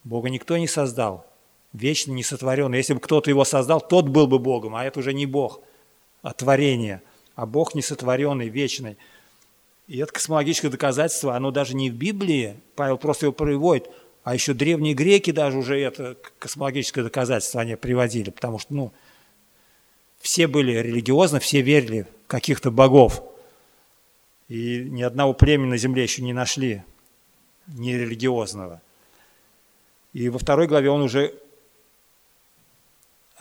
Бога 0.03 0.29
никто 0.29 0.57
не 0.57 0.67
создал, 0.67 1.25
вечно 1.73 2.11
не 2.11 2.23
сотворенный. 2.23 2.77
Если 2.77 2.93
бы 2.93 2.99
кто-то 2.99 3.29
его 3.29 3.45
создал, 3.45 3.81
тот 3.81 4.07
был 4.07 4.27
бы 4.27 4.39
Богом, 4.39 4.75
а 4.75 4.83
это 4.83 4.99
уже 4.99 5.13
не 5.13 5.25
Бог, 5.25 5.61
а 6.21 6.33
творение, 6.33 7.01
а 7.35 7.45
Бог 7.45 7.75
не 7.75 7.81
сотворенный, 7.81 8.49
вечный. 8.49 8.97
И 9.87 9.97
это 9.97 10.13
космологическое 10.13 10.71
доказательство, 10.71 11.35
оно 11.35 11.51
даже 11.51 11.75
не 11.75 11.89
в 11.89 11.95
Библии, 11.95 12.55
Павел 12.75 12.97
просто 12.97 13.25
его 13.25 13.33
приводит, 13.33 13.89
а 14.23 14.33
еще 14.33 14.53
древние 14.53 14.93
греки 14.93 15.31
даже 15.31 15.57
уже 15.57 15.79
это 15.79 16.15
космологическое 16.39 17.03
доказательство 17.03 17.61
они 17.61 17.75
приводили, 17.75 18.29
потому 18.29 18.59
что, 18.59 18.73
ну, 18.73 18.93
все 20.19 20.47
были 20.47 20.73
религиозны, 20.73 21.39
все 21.39 21.61
верили 21.61 22.03
в 22.03 22.27
каких-то 22.27 22.69
богов. 22.69 23.23
И 24.47 24.85
ни 24.89 25.01
одного 25.01 25.33
племени 25.33 25.71
на 25.71 25.77
земле 25.77 26.03
еще 26.03 26.21
не 26.21 26.33
нашли 26.33 26.83
нерелигиозного. 27.67 28.81
И 30.13 30.29
во 30.29 30.37
второй 30.37 30.67
главе 30.67 30.89
он 30.89 31.01
уже 31.01 31.33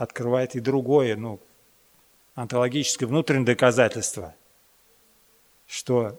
открывает 0.01 0.57
и 0.57 0.61
другое, 0.61 1.15
ну, 1.17 1.41
онтологическое 2.35 3.07
внутреннее 3.07 3.45
доказательство, 3.45 4.35
что 5.67 6.19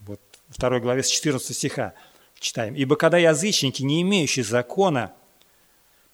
вот 0.00 0.20
во 0.48 0.54
второй 0.54 0.80
главе 0.80 1.02
с 1.02 1.08
14 1.08 1.56
стиха 1.56 1.94
читаем. 2.38 2.74
«Ибо 2.74 2.96
когда 2.96 3.18
язычники, 3.18 3.82
не 3.82 4.02
имеющие 4.02 4.44
закона, 4.44 5.12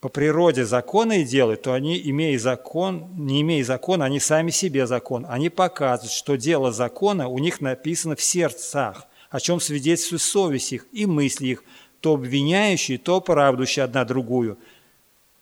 по 0.00 0.08
природе 0.08 0.64
законы 0.64 1.24
делают, 1.24 1.62
то 1.62 1.74
они, 1.74 2.00
имея 2.00 2.38
закон, 2.38 3.10
не 3.18 3.42
имея 3.42 3.62
закона, 3.62 4.06
они 4.06 4.18
сами 4.18 4.50
себе 4.50 4.86
закон. 4.86 5.26
Они 5.28 5.50
показывают, 5.50 6.10
что 6.12 6.36
дело 6.36 6.72
закона 6.72 7.28
у 7.28 7.38
них 7.38 7.60
написано 7.60 8.16
в 8.16 8.22
сердцах, 8.22 9.06
о 9.28 9.38
чем 9.38 9.60
свидетельствует 9.60 10.22
совесть 10.22 10.72
их 10.72 10.86
и 10.92 11.04
мысли 11.04 11.48
их, 11.48 11.64
то 12.00 12.14
обвиняющие, 12.14 12.98
то 12.98 13.16
оправдывающие 13.16 13.84
одна 13.84 14.04
другую. 14.04 14.58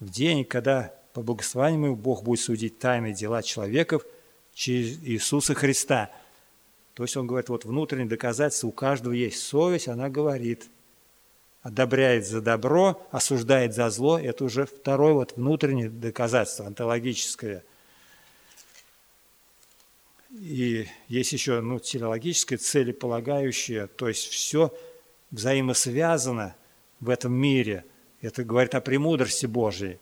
В 0.00 0.10
день, 0.10 0.44
когда 0.44 0.94
по 1.12 1.22
благословению 1.22 1.96
Бог 1.96 2.22
будет 2.22 2.40
судить 2.40 2.78
тайные 2.78 3.14
дела 3.14 3.42
человеков 3.42 4.04
через 4.54 4.98
Иисуса 5.02 5.54
Христа. 5.54 6.10
То 6.94 7.04
есть 7.04 7.16
он 7.16 7.26
говорит, 7.26 7.48
вот 7.48 7.64
внутреннее 7.64 8.08
доказательство, 8.08 8.68
у 8.68 8.72
каждого 8.72 9.12
есть 9.12 9.42
совесть, 9.42 9.88
она 9.88 10.08
говорит– 10.08 10.68
одобряет 11.62 12.26
за 12.26 12.40
добро, 12.40 13.06
осуждает 13.10 13.74
за 13.74 13.90
зло, 13.90 14.18
это 14.18 14.44
уже 14.44 14.66
второе 14.66 15.12
вот 15.12 15.36
внутреннее 15.36 15.90
доказательство, 15.90 16.66
онтологическое. 16.66 17.64
И 20.30 20.86
есть 21.08 21.32
еще 21.32 21.60
ну, 21.60 21.78
телеологическое, 21.78 22.58
целеполагающее, 22.58 23.86
то 23.86 24.08
есть 24.08 24.28
все 24.28 24.72
взаимосвязано 25.30 26.54
в 27.00 27.10
этом 27.10 27.32
мире. 27.32 27.84
Это 28.20 28.44
говорит 28.44 28.74
о 28.74 28.80
премудрости 28.80 29.46
Божьей. 29.46 29.98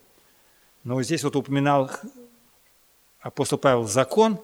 Но 0.85 1.03
здесь 1.03 1.25
вот 1.25 1.37
упоминал 1.37 1.91
апостол 3.21 3.59
Павел 3.59 3.85
закон, 3.85 4.39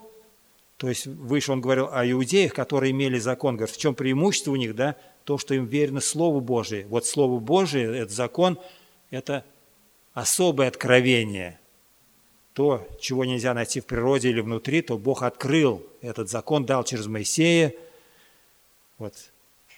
то 0.77 0.89
есть 0.89 1.07
выше 1.07 1.53
он 1.53 1.61
говорил 1.61 1.89
о 1.93 2.05
иудеях, 2.05 2.53
которые 2.53 2.91
имели 2.91 3.19
закон. 3.19 3.57
Говорит, 3.57 3.75
в 3.75 3.79
чем 3.79 3.95
преимущество 3.95 4.51
у 4.51 4.57
них, 4.57 4.75
да? 4.75 4.97
то, 5.25 5.39
что 5.39 5.55
им 5.55 5.67
верено 5.67 6.01
Слову 6.01 6.41
Божие. 6.41 6.87
Вот 6.87 7.07
Слово 7.07 7.39
Божие, 7.39 7.97
этот 7.97 8.11
закон, 8.11 8.59
это 9.11 9.45
особое 10.13 10.69
откровение. 10.69 11.61
То, 12.55 12.87
чего 13.01 13.25
нельзя 13.25 13.55
найти 13.55 13.81
в 13.81 13.87
природе 13.87 14.31
или 14.31 14.41
внутри, 14.41 14.83
то 14.83 14.99
Бог 14.99 15.23
открыл. 15.23 15.87
Этот 16.01 16.29
закон 16.29 16.67
дал 16.67 16.85
через 16.85 17.07
Моисея. 17.07 17.75
Вот. 18.99 19.15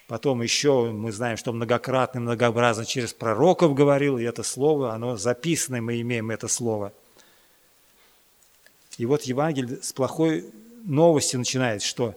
Потом 0.07 0.43
еще 0.43 0.91
мы 0.91 1.13
знаем, 1.13 1.39
что 1.39 1.53
многократно, 1.53 2.21
многообразно 2.21 2.85
через 2.85 3.15
пророков 3.15 3.75
говорил, 3.75 4.19
и 4.19 4.25
это 4.25 4.43
слово, 4.43 4.93
оно 4.93 5.17
записано, 5.17 5.81
мы 5.81 6.01
имеем 6.01 6.31
это 6.31 6.47
слово. 6.47 6.93
И 8.99 9.07
вот 9.07 9.23
Евангелие 9.23 9.79
с 9.83 9.93
плохой 9.93 10.45
новости 10.85 11.37
начинает, 11.37 11.83
что 11.83 12.15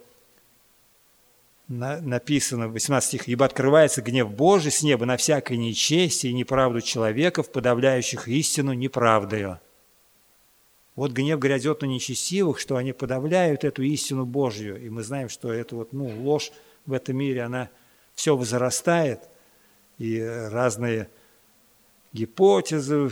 написано 1.70 2.68
в 2.68 2.74
18 2.74 3.08
стих, 3.08 3.28
«Ибо 3.28 3.46
открывается 3.46 4.02
гнев 4.02 4.30
Божий 4.32 4.72
с 4.72 4.84
неба 4.84 5.06
на 5.06 5.18
всякое 5.18 5.58
нечестие 5.58 6.32
и 6.32 6.36
неправду 6.36 6.82
человеков, 6.82 7.52
подавляющих 7.52 8.28
истину 8.28 8.74
неправдою». 8.74 9.60
Вот 10.96 11.12
гнев 11.12 11.40
грядет 11.40 11.82
на 11.82 11.86
нечестивых, 11.86 12.60
что 12.60 12.76
они 12.76 12.92
подавляют 12.92 13.64
эту 13.64 13.84
истину 13.84 14.26
Божью. 14.26 14.84
И 14.84 14.90
мы 14.90 15.04
знаем, 15.04 15.30
что 15.30 15.54
эта 15.54 15.76
вот, 15.76 15.94
ну, 15.94 16.06
ложь 16.24 16.52
в 16.88 16.94
этом 16.94 17.18
мире, 17.18 17.44
она 17.44 17.70
все 18.16 18.36
возрастает, 18.36 19.22
и 20.00 20.20
разные 20.20 21.10
гипотезы 22.14 23.12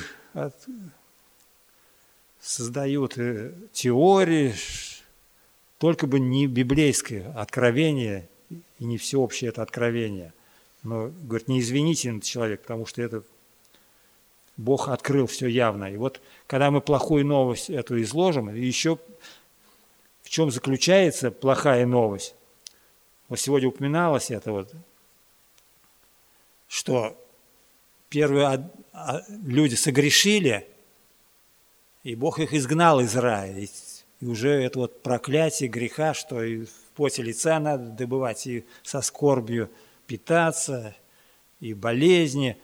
создают 2.39 3.17
э, 3.17 3.53
теории, 3.71 4.53
только 5.77 6.07
бы 6.07 6.19
не 6.19 6.47
библейское 6.47 7.31
откровение 7.33 8.29
и 8.79 8.85
не 8.85 8.97
всеобщее 8.97 9.49
это 9.49 9.61
откровение. 9.61 10.33
Но, 10.83 11.11
говорит, 11.23 11.47
не 11.47 11.59
извините 11.59 12.09
этот 12.09 12.23
человек, 12.23 12.61
потому 12.61 12.85
что 12.85 13.01
это 13.01 13.23
Бог 14.57 14.87
открыл 14.87 15.27
все 15.27 15.47
явно. 15.47 15.91
И 15.91 15.97
вот 15.97 16.21
когда 16.47 16.71
мы 16.71 16.81
плохую 16.81 17.25
новость 17.25 17.69
эту 17.69 18.01
изложим, 18.01 18.53
еще 18.53 18.99
в 20.23 20.29
чем 20.29 20.51
заключается 20.51 21.31
плохая 21.31 21.85
новость? 21.85 22.35
Вот 23.27 23.39
сегодня 23.39 23.69
упоминалось 23.69 24.29
это 24.29 24.51
вот, 24.51 24.71
что 26.67 27.19
первые 28.09 28.69
люди 29.27 29.75
согрешили, 29.75 30.67
и 32.03 32.15
Бог 32.15 32.39
их 32.39 32.53
изгнал 32.53 32.99
из 32.99 33.15
рая. 33.15 33.67
И 34.19 34.25
уже 34.25 34.49
это 34.49 34.79
вот 34.79 35.01
проклятие 35.01 35.69
греха, 35.69 36.13
что 36.13 36.43
и 36.43 36.65
поте 36.95 37.23
лица 37.23 37.59
надо 37.59 37.85
добывать, 37.85 38.45
и 38.45 38.65
со 38.83 39.01
скорбью 39.01 39.71
питаться, 40.05 40.95
и 41.59 41.73
болезни, 41.73 42.57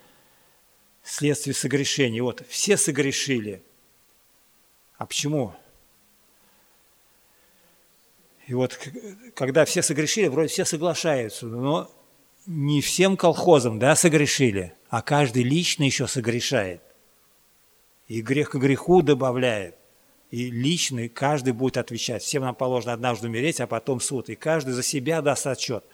следствие 1.04 1.56
согрешения. 1.56 2.22
Вот 2.22 2.46
все 2.48 2.78
согрешили. 2.78 3.64
А 4.98 5.08
почему? 5.08 5.56
И 8.52 8.54
вот 8.54 8.78
когда 9.34 9.64
все 9.64 9.82
согрешили, 9.82 10.28
вроде 10.28 10.50
все 10.50 10.66
соглашаются, 10.66 11.46
но 11.46 11.90
не 12.46 12.82
всем 12.82 13.16
колхозам, 13.16 13.80
да, 13.80 13.96
согрешили, 13.96 14.74
а 14.90 15.02
каждый 15.02 15.44
лично 15.44 15.86
еще 15.86 16.06
согрешает. 16.06 16.82
И 18.10 18.22
грех 18.22 18.50
к 18.50 18.56
греху 18.56 19.04
добавляет 19.04 19.76
и 20.32 20.52
личный, 20.52 21.08
каждый 21.08 21.54
будет 21.54 21.78
отвечать. 21.78 22.24
Всем 22.24 22.44
нам 22.44 22.54
положено 22.54 22.92
однажды 22.92 23.30
умереть, 23.30 23.62
а 23.62 23.68
потом 23.68 24.02
суд. 24.02 24.28
И 24.28 24.36
каждый 24.36 24.72
за 24.72 24.84
себя 24.84 25.22
даст 25.22 25.48
отчет. 25.48 25.86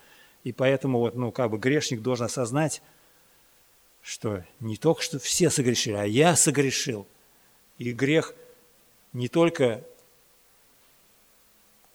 И 0.44 0.52
поэтому 0.52 0.98
вот, 0.98 1.14
ну, 1.14 1.32
как 1.32 1.52
бы 1.52 1.60
грешник 1.60 2.02
должен 2.02 2.26
осознать, 2.26 2.82
что 4.02 4.44
не 4.60 4.78
только 4.78 5.04
что 5.04 5.20
все 5.20 5.52
согрешили, 5.52 5.94
а 5.94 6.06
я 6.06 6.36
согрешил. 6.36 7.08
И 7.78 7.92
грех 7.92 8.34
не 9.14 9.28
только, 9.28 9.84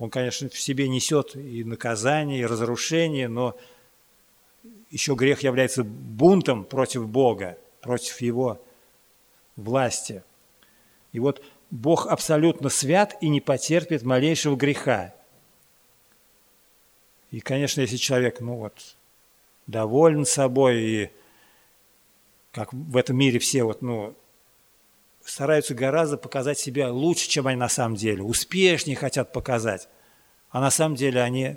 он, 0.02 0.10
конечно, 0.10 0.48
в 0.48 0.58
себе 0.58 0.88
несет 0.88 1.36
и 1.36 1.62
наказание, 1.62 2.40
и 2.40 2.44
разрушение, 2.44 3.28
но 3.28 3.56
еще 4.90 5.14
грех 5.14 5.44
является 5.44 5.84
бунтом 5.84 6.64
против 6.64 7.06
Бога, 7.08 7.56
против 7.80 8.20
Его 8.20 8.60
власти. 9.54 10.24
И 11.12 11.20
вот 11.20 11.40
Бог 11.70 12.08
абсолютно 12.08 12.68
свят 12.68 13.16
и 13.20 13.28
не 13.28 13.40
потерпит 13.40 14.02
малейшего 14.02 14.56
греха. 14.56 15.14
И, 17.30 17.38
конечно, 17.38 17.80
если 17.80 17.96
человек, 17.96 18.40
ну 18.40 18.56
вот, 18.56 18.96
доволен 19.68 20.26
собой, 20.26 20.82
и 20.82 21.10
как 22.50 22.72
в 22.72 22.96
этом 22.96 23.18
мире 23.18 23.38
все 23.38 23.62
вот, 23.62 23.82
ну, 23.82 24.16
стараются 25.24 25.74
гораздо 25.74 26.16
показать 26.16 26.58
себя 26.58 26.92
лучше, 26.92 27.28
чем 27.28 27.46
они 27.46 27.56
на 27.56 27.68
самом 27.68 27.96
деле, 27.96 28.22
успешнее 28.22 28.96
хотят 28.96 29.32
показать, 29.32 29.88
а 30.50 30.60
на 30.60 30.70
самом 30.70 30.96
деле 30.96 31.22
они 31.22 31.56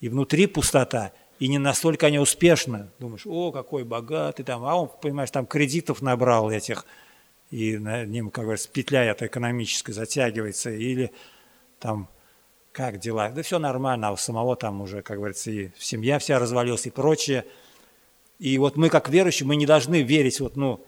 и 0.00 0.08
внутри 0.08 0.46
пустота, 0.46 1.12
и 1.38 1.48
не 1.48 1.58
настолько 1.58 2.06
они 2.06 2.18
успешны. 2.18 2.90
Думаешь, 2.98 3.26
о, 3.26 3.52
какой 3.52 3.84
богатый 3.84 4.44
там, 4.44 4.64
а 4.64 4.74
он, 4.76 4.90
понимаешь, 5.00 5.30
там 5.30 5.46
кредитов 5.46 6.02
набрал 6.02 6.50
этих– 6.50 6.84
и 7.54 7.78
на 7.78 8.04
ним, 8.04 8.30
как 8.30 8.44
говорится, 8.44 8.68
петля 8.68 9.04
эта 9.04 9.26
экономическая 9.26 9.92
затягивается, 9.92 10.70
или 10.70 11.12
там 11.78 12.08
как 12.72 12.98
дела? 12.98 13.28
Да 13.28 13.42
все 13.42 13.60
нормально, 13.60 14.08
а 14.08 14.12
у 14.12 14.16
самого 14.16 14.56
там 14.56 14.80
уже, 14.80 15.02
как 15.02 15.18
говорится, 15.18 15.52
и 15.52 15.70
семья 15.78 16.18
вся 16.18 16.40
развалилась 16.40 16.86
и 16.86 16.90
прочее. 16.90 17.44
И 18.40 18.58
вот 18.58 18.76
мы, 18.76 18.88
как 18.88 19.08
верующие, 19.08 19.46
мы 19.46 19.54
не 19.54 19.66
должны 19.66 20.02
верить 20.02 20.40
вот, 20.40 20.56
ну, 20.56 20.84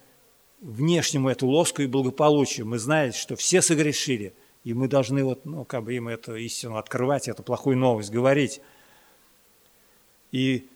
внешнему 0.60 1.28
эту 1.28 1.46
лоску 1.46 1.82
и 1.82 1.86
благополучию. 1.86 2.66
Мы 2.66 2.78
знаем, 2.78 3.12
что 3.12 3.36
все 3.36 3.62
согрешили, 3.62 4.34
и 4.64 4.74
мы 4.74 4.88
должны 4.88 5.24
вот, 5.24 5.44
ну, 5.44 5.64
как 5.64 5.84
бы 5.84 5.94
им 5.94 6.08
эту 6.08 6.34
истину 6.36 6.76
открывать, 6.76 7.28
эту 7.28 7.42
плохую 7.42 7.76
новость 7.76 8.10
говорить. 8.10 8.60
И 10.32 10.68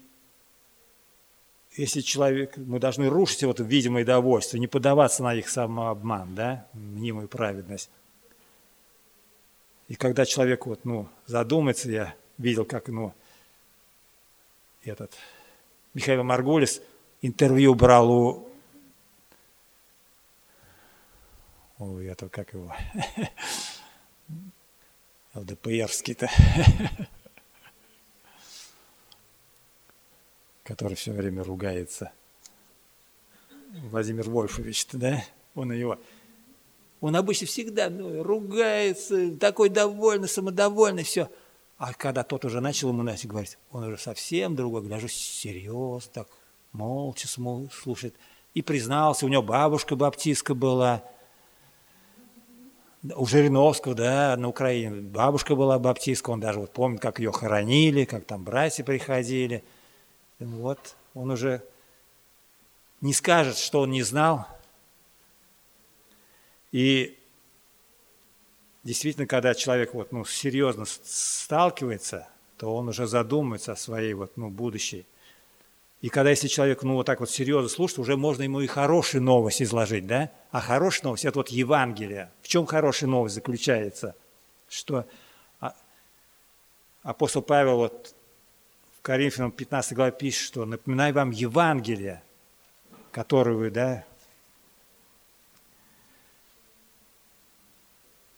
если 1.76 2.00
человек, 2.00 2.56
мы 2.56 2.78
должны 2.78 3.08
рушить 3.08 3.44
вот 3.44 3.60
видимое 3.60 4.04
довольство, 4.04 4.56
не 4.58 4.66
поддаваться 4.66 5.22
на 5.22 5.34
их 5.34 5.48
самообман, 5.48 6.34
да, 6.34 6.66
мнимую 6.72 7.28
праведность. 7.28 7.90
И 9.88 9.94
когда 9.94 10.24
человек 10.24 10.66
вот, 10.66 10.84
ну, 10.84 11.08
задумается, 11.26 11.90
я 11.90 12.14
видел, 12.38 12.64
как, 12.64 12.88
ну, 12.88 13.12
этот 14.84 15.12
Михаил 15.94 16.22
Маргулис 16.22 16.80
интервью 17.22 17.74
брал 17.74 18.10
у, 18.10 18.49
у 21.80 21.98
этого, 21.98 22.28
как 22.28 22.52
его, 22.52 22.74
ЛДПРский-то, 25.34 26.28
который 30.64 30.96
все 30.96 31.12
время 31.12 31.42
ругается. 31.42 32.12
Владимир 33.90 34.28
Вольфович, 34.28 34.86
да? 34.92 35.24
Он 35.54 35.72
его 35.72 35.98
он 37.00 37.16
обычно 37.16 37.46
всегда 37.46 37.88
ну, 37.88 38.22
ругается, 38.22 39.34
такой 39.38 39.70
довольный, 39.70 40.28
самодовольный, 40.28 41.02
все. 41.02 41.30
А 41.78 41.94
когда 41.94 42.22
тот 42.24 42.44
уже 42.44 42.60
начал 42.60 42.90
ему 42.90 43.02
начать 43.02 43.26
говорить, 43.26 43.56
он 43.70 43.84
уже 43.84 43.96
совсем 43.96 44.54
другой, 44.54 44.86
даже 44.86 45.08
серьезно, 45.08 46.10
так 46.12 46.28
молча 46.72 47.26
слушает. 47.26 48.14
И 48.52 48.60
признался, 48.60 49.24
у 49.24 49.28
него 49.28 49.42
бабушка 49.42 49.96
баптистка 49.96 50.54
была, 50.54 51.02
у 53.02 53.26
Жириновского, 53.26 53.94
да, 53.94 54.36
на 54.36 54.48
Украине 54.48 54.90
бабушка 54.90 55.54
была 55.54 55.78
баптистка, 55.78 56.30
он 56.30 56.40
даже 56.40 56.60
вот 56.60 56.72
помнит, 56.72 57.00
как 57.00 57.18
ее 57.18 57.32
хоронили, 57.32 58.04
как 58.04 58.24
там 58.24 58.44
братья 58.44 58.84
приходили. 58.84 59.64
Вот, 60.38 60.96
он 61.14 61.30
уже 61.30 61.62
не 63.00 63.14
скажет, 63.14 63.56
что 63.56 63.80
он 63.80 63.90
не 63.90 64.02
знал, 64.02 64.46
и 66.72 67.18
действительно, 68.84 69.26
когда 69.26 69.54
человек 69.54 69.94
вот, 69.94 70.12
ну, 70.12 70.24
серьезно 70.24 70.84
сталкивается, 70.86 72.28
то 72.58 72.74
он 72.74 72.88
уже 72.88 73.06
задумывается 73.06 73.72
о 73.72 73.76
своей 73.76 74.14
вот, 74.14 74.36
ну, 74.36 74.50
будущей. 74.50 75.06
И 76.00 76.08
когда 76.08 76.30
если 76.30 76.48
человек 76.48 76.82
ну, 76.82 76.94
вот 76.94 77.04
так 77.04 77.20
вот 77.20 77.30
серьезно 77.30 77.68
слушает, 77.68 77.98
уже 77.98 78.16
можно 78.16 78.42
ему 78.42 78.60
и 78.60 78.66
хорошую 78.66 79.22
новость 79.22 79.60
изложить, 79.60 80.06
да? 80.06 80.30
А 80.50 80.60
хорошая 80.60 81.04
новость– 81.04 81.24
это 81.26 81.38
вот 81.38 81.48
Евангелие. 81.48 82.30
В 82.40 82.48
чем 82.48 82.64
хорошая 82.64 83.10
новость 83.10 83.34
заключается? 83.34 84.14
Что 84.68 85.04
а, 85.60 85.74
апостол 87.02 87.42
Павел 87.42 87.76
вот 87.76 88.14
в 88.98 89.02
Коринфянам 89.02 89.52
15 89.52 89.92
главе 89.92 90.12
пишет, 90.12 90.46
что 90.46 90.64
«напоминаю 90.64 91.12
вам 91.12 91.32
Евангелие, 91.32 92.22
которое 93.12 93.56
вы, 93.56 93.70
да, 93.70 94.04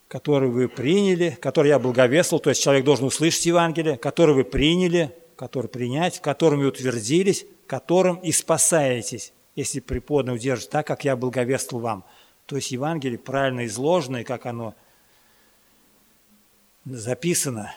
который 0.09 0.49
вы 0.49 0.67
приняли, 0.67 1.37
который 1.41 1.69
я 1.69 1.79
благовествовал, 1.79 2.39
то 2.41 2.49
есть 2.49 2.61
человек 2.61 2.83
должен 2.83 3.05
услышать 3.05 3.45
Евангелие, 3.45 3.97
который 3.97 4.35
вы 4.35 4.43
приняли, 4.43 5.15
который 5.35 5.67
принять, 5.67 6.17
в 6.17 6.21
котором 6.21 6.59
вы 6.59 6.67
утвердились, 6.67 7.45
которым 7.67 8.17
и 8.17 8.31
спасаетесь, 8.31 9.33
если 9.55 9.79
преподно 9.79 10.33
удержите 10.33 10.69
так, 10.69 10.87
как 10.87 11.05
я 11.05 11.15
благовествовал 11.15 11.83
вам. 11.83 12.05
То 12.45 12.55
есть 12.55 12.71
Евангелие 12.71 13.17
правильно 13.17 13.65
изложенное, 13.65 14.23
как 14.23 14.45
оно 14.45 14.75
записано 16.85 17.73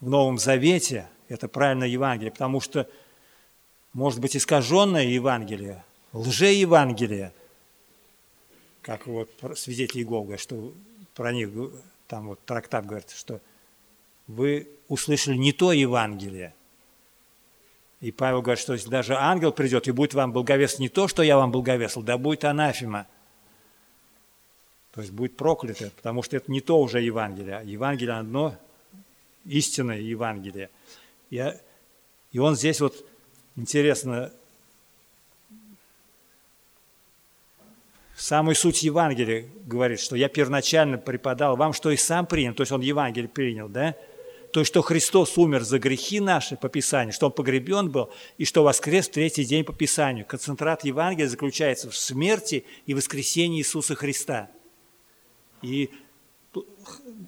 в 0.00 0.08
Новом 0.08 0.38
Завете, 0.38 1.08
это 1.28 1.48
правильное 1.48 1.88
Евангелие, 1.88 2.32
потому 2.32 2.60
что 2.60 2.88
может 3.92 4.20
быть 4.20 4.36
искаженное 4.36 5.04
Евангелие, 5.04 5.84
лже-евангелие, 6.12 7.32
как 8.82 9.06
вот 9.06 9.30
свидетели 9.56 10.00
Иеговы, 10.00 10.38
что 10.38 10.72
про 11.14 11.32
них, 11.32 11.50
там 12.06 12.28
вот 12.28 12.44
трактат 12.44 12.86
говорит, 12.86 13.10
что 13.10 13.40
вы 14.26 14.68
услышали 14.88 15.36
не 15.36 15.52
то 15.52 15.72
Евангелие. 15.72 16.54
И 18.00 18.12
Павел 18.12 18.42
говорит, 18.42 18.60
что 18.60 18.74
если 18.74 18.88
даже 18.88 19.16
ангел 19.16 19.52
придет 19.52 19.88
и 19.88 19.90
будет 19.90 20.14
вам 20.14 20.32
благовествовать 20.32 20.80
не 20.80 20.88
то, 20.88 21.08
что 21.08 21.22
я 21.22 21.36
вам 21.36 21.50
благовествовал, 21.50 22.06
да 22.06 22.16
будет 22.16 22.44
анафема. 22.44 23.06
То 24.92 25.00
есть 25.00 25.12
будет 25.12 25.36
проклято, 25.36 25.90
потому 25.96 26.22
что 26.22 26.36
это 26.36 26.50
не 26.50 26.60
то 26.60 26.80
уже 26.80 27.00
Евангелие. 27.00 27.60
Евангелие 27.64 28.16
одно, 28.16 28.56
истинное 29.44 29.98
Евангелие. 29.98 30.70
И, 31.30 31.52
и 32.32 32.38
он 32.38 32.54
здесь 32.54 32.80
вот, 32.80 33.04
интересно, 33.56 34.32
самую 38.16 38.54
суть 38.54 38.82
Евангелия 38.82 39.48
говорит, 39.66 40.00
что 40.00 40.14
я 40.16 40.28
первоначально 40.28 40.98
преподал 40.98 41.56
вам, 41.56 41.72
что 41.72 41.90
и 41.90 41.96
сам 41.96 42.26
принял, 42.26 42.54
то 42.54 42.62
есть 42.62 42.72
он 42.72 42.80
Евангелие 42.80 43.28
принял, 43.28 43.68
да? 43.68 43.96
То 44.52 44.60
есть, 44.60 44.72
что 44.72 44.80
Христос 44.82 45.36
умер 45.36 45.62
за 45.62 45.78
грехи 45.78 46.20
наши 46.20 46.56
по 46.56 46.68
Писанию, 46.68 47.12
что 47.12 47.26
Он 47.26 47.32
погребен 47.32 47.90
был, 47.90 48.10
и 48.38 48.44
что 48.44 48.62
воскрес 48.62 49.08
в 49.08 49.12
третий 49.12 49.44
день 49.44 49.64
по 49.64 49.72
Писанию. 49.72 50.24
Концентрат 50.24 50.84
Евангелия 50.84 51.28
заключается 51.28 51.90
в 51.90 51.96
смерти 51.96 52.64
и 52.86 52.94
воскресении 52.94 53.60
Иисуса 53.60 53.94
Христа. 53.94 54.50
И 55.60 55.90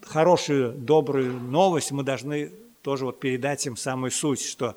хорошую, 0.03 0.73
добрую 0.73 1.33
новость 1.35 1.91
мы 1.91 2.05
должны 2.05 2.53
тоже 2.83 3.05
вот 3.05 3.21
передать 3.21 3.67
им 3.67 3.77
самую 3.77 4.11
суть, 4.11 4.43
что, 4.43 4.77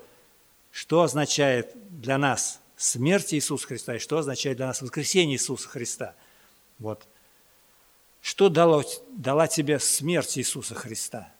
что 0.71 1.01
означает 1.03 1.71
для 1.89 2.17
нас 2.17 2.59
смерти 2.75 3.35
Иисуса 3.35 3.67
Христа 3.67 3.95
и 3.95 3.99
что 3.99 4.17
означает 4.17 4.57
для 4.57 4.67
нас 4.67 4.81
воскресение 4.81 5.35
Иисуса 5.35 5.69
Христа. 5.69 6.15
Вот. 6.79 7.07
Что 8.21 8.49
дало, 8.49 8.83
дала 9.11 9.47
тебе 9.47 9.79
смерть 9.79 10.37
Иисуса 10.37 10.75
Христа? 10.75 11.32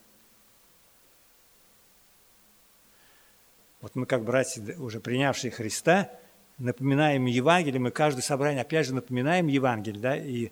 Вот 3.84 3.96
мы, 3.96 4.06
как 4.06 4.24
братья, 4.24 4.63
уже 4.78 5.02
принявшие 5.02 5.52
Христа, 5.52 6.10
напоминаем 6.58 7.26
Евангелие, 7.26 7.82
мы 7.82 7.91
каждое 7.91 8.22
собрание 8.22 8.62
опять 8.62 8.88
же 8.88 8.96
напоминаем 8.96 9.48
Евангелие, 9.48 10.02
да, 10.02 10.15
и 10.15 10.52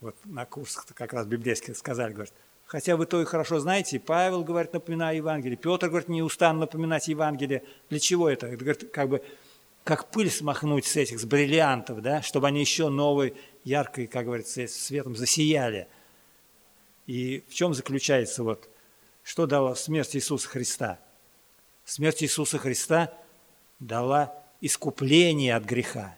вот 0.00 0.16
на 0.24 0.44
курсах 0.44 0.86
как 0.92 1.12
раз 1.12 1.24
библейских 1.24 1.76
сказали, 1.76 2.12
говорят, 2.12 2.34
хотя 2.66 2.96
вы 2.96 3.06
то 3.06 3.22
и 3.22 3.24
хорошо 3.24 3.60
знаете, 3.60 4.00
Павел, 4.00 4.42
говорит, 4.42 4.72
напоминаю 4.72 5.18
Евангелие, 5.18 5.56
Петр, 5.56 5.88
говорит, 5.88 6.08
не 6.08 6.20
устану 6.20 6.58
напоминать 6.58 7.06
Евангелие. 7.06 7.62
Для 7.90 8.00
чего 8.00 8.28
это? 8.28 8.48
Это, 8.48 8.56
говорит, 8.56 8.90
как 8.90 9.08
бы 9.08 9.24
как 9.84 10.10
пыль 10.10 10.32
смахнуть 10.32 10.86
с 10.86 10.96
этих, 10.96 11.20
с 11.20 11.24
бриллиантов, 11.24 12.02
да, 12.02 12.22
чтобы 12.22 12.48
они 12.48 12.58
еще 12.58 12.88
новой, 12.88 13.36
яркой, 13.62 14.08
как 14.08 14.24
говорится, 14.24 14.66
светом 14.66 15.14
засияли. 15.14 15.86
И 17.06 17.44
в 17.48 17.54
чем 17.54 17.72
заключается 17.72 18.42
вот, 18.42 18.68
что 19.22 19.46
дала 19.46 19.76
смерть 19.76 20.16
Иисуса 20.16 20.48
Христа? 20.48 20.98
Смерть 21.84 22.22
Иисуса 22.22 22.58
Христа 22.58 23.12
дала 23.78 24.34
искупление 24.60 25.54
от 25.54 25.64
греха. 25.64 26.16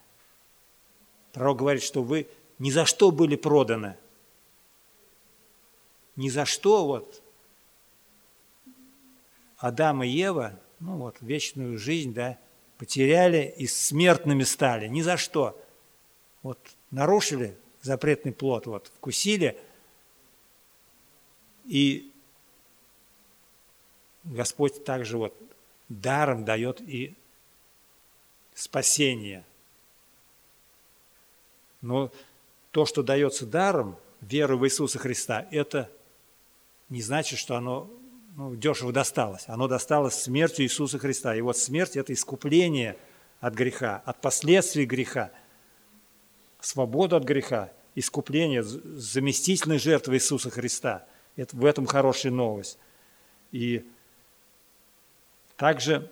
Пророк 1.33 1.59
говорит, 1.59 1.83
что 1.83 2.03
вы 2.03 2.29
ни 2.59 2.71
за 2.71 2.87
что 2.87 3.11
были 3.11 3.37
проданы. 3.37 3.97
Ни 6.15 6.29
за 6.29 6.47
что 6.47 6.87
вот 6.87 7.23
Адам 9.59 10.03
и 10.03 10.09
Ева, 10.09 10.59
ну 10.81 10.97
вот, 10.97 11.17
вечную 11.21 11.79
жизнь, 11.79 12.15
да, 12.15 12.39
потеряли 12.79 13.55
и 13.57 13.67
смертными 13.67 14.45
стали. 14.45 14.87
Ни 14.87 15.03
за 15.03 15.17
что. 15.17 15.61
Вот 16.43 16.59
нарушили 16.91 17.57
запретный 17.83 18.33
плод, 18.33 18.67
вот 18.67 18.91
вкусили, 18.95 19.59
и 21.65 22.13
Господь 24.25 24.85
также 24.85 25.19
вот 25.19 25.35
даром 25.89 26.45
дает 26.45 26.81
и 26.81 27.15
спасение. 28.55 29.45
Но 31.81 32.11
то, 32.71 32.87
что 32.87 33.03
дается 33.03 33.47
даром, 33.47 33.97
веру 34.21 34.59
в 34.59 34.67
Иисуса 34.67 34.99
Христа, 34.99 35.47
это 35.51 35.91
не 36.89 37.03
значит, 37.03 37.39
что 37.39 37.57
оно 37.57 37.91
ну, 38.37 38.55
дешево 38.55 38.93
досталось. 38.93 39.45
Оно 39.49 39.69
досталось 39.69 40.15
смертью 40.15 40.65
Иисуса 40.65 40.99
Христа. 40.99 41.35
И 41.35 41.41
вот 41.41 41.57
смерть– 41.57 41.97
это 41.99 42.13
искупление 42.13 42.97
от 43.41 43.55
греха, 43.55 44.03
от 44.05 44.21
последствий 44.21 44.85
греха. 44.85 45.31
свободу 46.61 47.17
от 47.17 47.25
греха, 47.25 47.73
искупление, 47.95 48.63
заместительной 48.63 49.79
жертвы 49.79 50.17
Иисуса 50.17 50.51
Христа. 50.51 51.07
Это, 51.37 51.57
в 51.57 51.65
этом 51.65 51.87
хорошая 51.87 52.33
новость. 52.33 52.79
И 53.53 53.87
также 55.57 56.11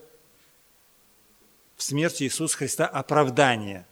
в 1.76 1.82
смерти 1.82 2.24
Иисуса 2.24 2.56
Христа 2.56 2.86
оправдание. 2.86 3.86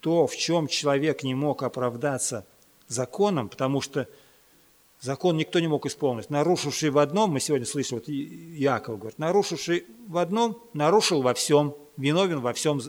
То, 0.00 0.26
в 0.26 0.36
чем 0.36 0.68
человек 0.68 1.22
не 1.22 1.34
мог 1.34 1.62
оправдаться 1.62 2.44
законом, 2.88 3.48
потому 3.48 3.80
что 3.80 4.08
закон 5.00 5.36
никто 5.36 5.60
не 5.60 5.68
мог 5.68 5.86
исполнить. 5.86 6.30
Нарушивший 6.30 6.90
в 6.90 6.98
одном, 6.98 7.30
мы 7.30 7.40
сегодня 7.40 7.66
слышим, 7.66 7.98
вот 7.98 8.08
Яков 8.08 8.98
говорит, 8.98 9.18
нарушивший 9.18 9.86
в 10.06 10.18
одном, 10.18 10.62
нарушил 10.74 11.22
во 11.22 11.34
всем, 11.34 11.74
виновен 11.96 12.40
во 12.40 12.52
всем 12.52 12.80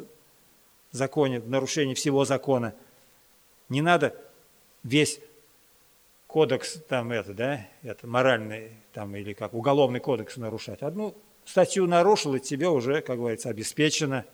законе, 0.92 1.40
в 1.40 1.50
нарушении 1.50 1.94
всего 1.94 2.26
закона. 2.26 2.74
Не 3.70 3.82
надо 3.82 4.16
весь 4.84 5.20
кодекс 6.36 6.80
там 6.90 7.14
это, 7.14 7.34
да, 7.34 7.66
это 7.82 8.08
моральный 8.08 8.72
там 8.92 9.16
или 9.16 9.32
как 9.32 9.54
уголовный 9.54 10.02
кодекс 10.02 10.36
нарушать. 10.36 10.82
Одну 10.82 11.16
статью 11.46 11.88
нарушил, 11.88 12.36
и 12.36 12.42
тебе 12.42 12.68
уже, 12.68 13.02
как 13.02 13.20
говорится, 13.20 13.48
обеспечено 13.48 14.26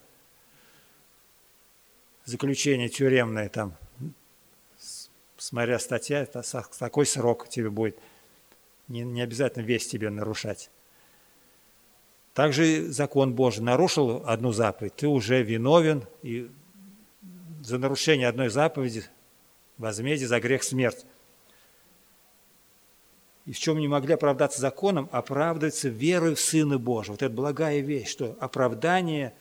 заключение 2.24 2.88
тюремное 2.88 3.48
там, 3.48 3.76
смотря 5.36 5.78
статья, 5.78 6.22
это 6.22 6.42
такой 6.76 7.06
срок 7.06 7.48
тебе 7.48 7.70
будет. 7.70 7.96
Не, 8.88 9.02
не 9.02 9.22
обязательно 9.22 9.62
весь 9.62 9.86
тебе 9.86 10.10
нарушать. 10.10 10.70
Также 12.34 12.90
закон 12.90 13.32
Божий 13.32 13.62
нарушил 13.62 14.24
одну 14.26 14.50
заповедь, 14.50 14.96
ты 14.96 15.06
уже 15.06 15.44
виновен, 15.44 16.02
и 16.22 16.50
за 17.62 17.78
нарушение 17.78 18.26
одной 18.26 18.48
заповеди 18.48 19.04
возмездие 19.78 20.26
за 20.26 20.40
грех 20.40 20.64
смерть. 20.64 21.06
И 23.44 23.52
в 23.52 23.58
чем 23.58 23.78
не 23.78 23.88
могли 23.88 24.14
оправдаться 24.14 24.60
законом, 24.60 25.08
оправдывается 25.10 25.88
верой 25.88 26.34
в 26.34 26.40
Сына 26.40 26.78
Божьего. 26.78 27.14
Вот 27.14 27.22
это 27.22 27.34
благая 27.34 27.80
вещь, 27.80 28.08
что 28.08 28.36
оправдание 28.38 29.34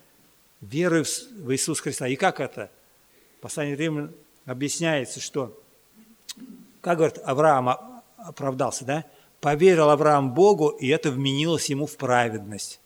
веры 0.59 1.03
в 1.03 1.51
Иисуса 1.51 1.83
Христа. 1.83 2.07
И 2.07 2.15
как 2.15 2.39
это? 2.39 2.71
Послание 3.41 3.75
Римлян 3.75 4.11
объясняется, 4.45 5.19
что, 5.19 5.59
как 6.81 6.97
говорит, 6.97 7.19
Авраам 7.23 8.01
оправдался, 8.17 8.85
да? 8.85 9.05
Поверил 9.39 9.89
Авраам 9.89 10.33
Богу, 10.33 10.69
и 10.69 10.87
это 10.87 11.11
вменилось 11.11 11.69
ему 11.69 11.87
в 11.87 11.97
праведность. 11.97 12.79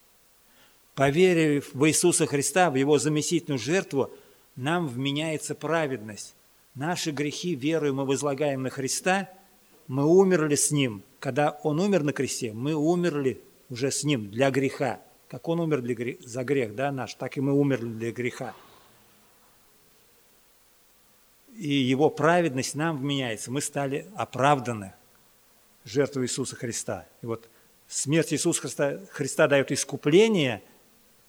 Поверив 0.94 1.70
в 1.74 1.86
Иисуса 1.86 2.26
Христа, 2.26 2.70
в 2.70 2.76
Его 2.76 2.98
заместительную 2.98 3.58
жертву, 3.58 4.10
нам 4.54 4.88
вменяется 4.88 5.54
праведность. 5.54 6.34
Наши 6.74 7.10
грехи 7.10 7.54
верою 7.54 7.94
мы 7.94 8.06
возлагаем 8.06 8.62
на 8.62 8.70
Христа, 8.70 9.28
мы 9.88 10.04
умерли 10.04 10.54
с 10.54 10.70
Ним. 10.70 11.02
Когда 11.20 11.58
Он 11.62 11.80
умер 11.80 12.02
на 12.02 12.12
кресте, 12.12 12.52
мы 12.52 12.74
умерли 12.74 13.40
уже 13.70 13.90
с 13.90 14.04
Ним 14.04 14.30
для 14.30 14.50
греха. 14.50 15.00
Как 15.28 15.48
Он 15.48 15.60
умер 15.60 15.82
для, 15.82 16.16
за 16.20 16.44
грех 16.44 16.74
да, 16.74 16.92
наш, 16.92 17.14
так 17.14 17.36
и 17.36 17.40
мы 17.40 17.52
умерли 17.52 17.88
для 17.88 18.12
греха. 18.12 18.54
И 21.56 21.68
Его 21.68 22.10
праведность 22.10 22.74
нам 22.74 22.98
вменяется. 22.98 23.50
Мы 23.50 23.60
стали 23.60 24.06
оправданы 24.14 24.92
жертвой 25.84 26.24
Иисуса 26.24 26.56
Христа. 26.56 27.06
И 27.22 27.26
вот 27.26 27.48
смерть 27.88 28.32
Иисуса 28.32 28.60
Христа, 28.60 29.00
Христа 29.10 29.48
дает 29.48 29.72
искупление 29.72 30.62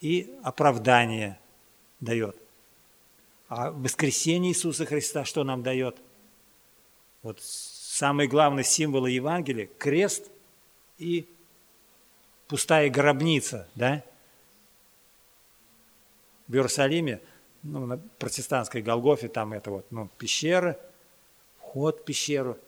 и 0.02 0.36
оправдание 0.44 1.40
дает. 2.00 2.36
А 3.48 3.72
воскресение 3.72 4.52
Иисуса 4.52 4.86
Христа 4.86 5.24
что 5.24 5.44
нам 5.44 5.64
дает? 5.64 5.98
Вот 7.24 7.42
самый 7.98 8.28
главный 8.28 8.64
символ 8.64 9.08
Евангелия– 9.08 9.68
крест 9.80 10.30
и 11.00 11.28
пустая 12.48 12.92
гробница, 12.92 13.68
да? 13.74 14.04
В 16.48 16.54
Иерусалиме, 16.54 17.22
ну, 17.64 17.88
на 17.88 17.98
протестантской 18.20 18.84
Голгофе, 18.84 19.30
там 19.30 19.52
это 19.52 19.72
вот, 19.72 19.88
ну, 19.90 20.10
пещера, 20.20 20.80
вход 21.58 22.02
в 22.02 22.04
пещеру, 22.04 22.60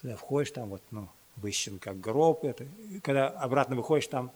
туда 0.00 0.16
входишь, 0.16 0.50
там 0.50 0.70
вот, 0.70 0.82
ну, 0.90 1.08
выщен 1.36 1.78
как 1.78 2.00
гроб, 2.00 2.44
это, 2.44 2.66
когда 3.04 3.28
обратно 3.28 3.76
выходишь, 3.76 4.08
там 4.08 4.32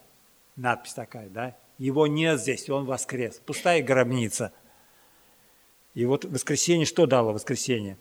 надпись 0.55 0.95
такая, 0.95 1.29
да, 1.29 1.57
его 1.79 2.07
нет 2.07 2.41
здесь, 2.41 2.71
он 2.71 2.85
воскрес, 2.85 3.41
пустая 3.45 3.83
гробница– 3.83 4.53
и 5.97 6.05
вот 6.05 6.27
воскресенье 6.27 6.85
что 6.85 7.07
дало 7.07 7.33
воскресенье? 7.33 7.97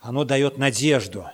Оно 0.00 0.24
дает 0.24 0.58
надежду. 0.58 1.26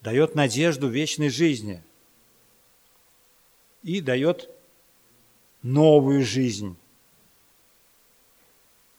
Дает 0.00 0.34
надежду 0.34 0.88
вечной 0.88 1.28
жизни. 1.28 1.82
И 3.82 4.00
дает 4.00 4.50
новую 5.62 6.24
жизнь. 6.24 6.76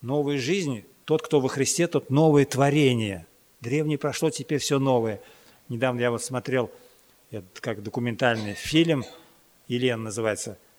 Новую 0.01 0.39
жизнь, 0.39 0.83
тот, 1.05 1.21
кто 1.21 1.39
во 1.39 1.47
Христе, 1.47 1.87
тот 1.87 2.09
новое 2.09 2.45
творение. 2.45 3.27
Древнее 3.61 3.99
прошло, 3.99 4.31
теперь 4.31 4.59
все 4.59 4.79
новое. 4.79 5.21
Недавно 5.69 5.99
я 5.99 6.09
вот 6.09 6.23
смотрел, 6.23 6.71
это 7.29 7.45
как 7.61 7.83
документальный 7.83 8.55
фильм, 8.55 9.03
Елена 9.67 10.03
называется– 10.03 10.57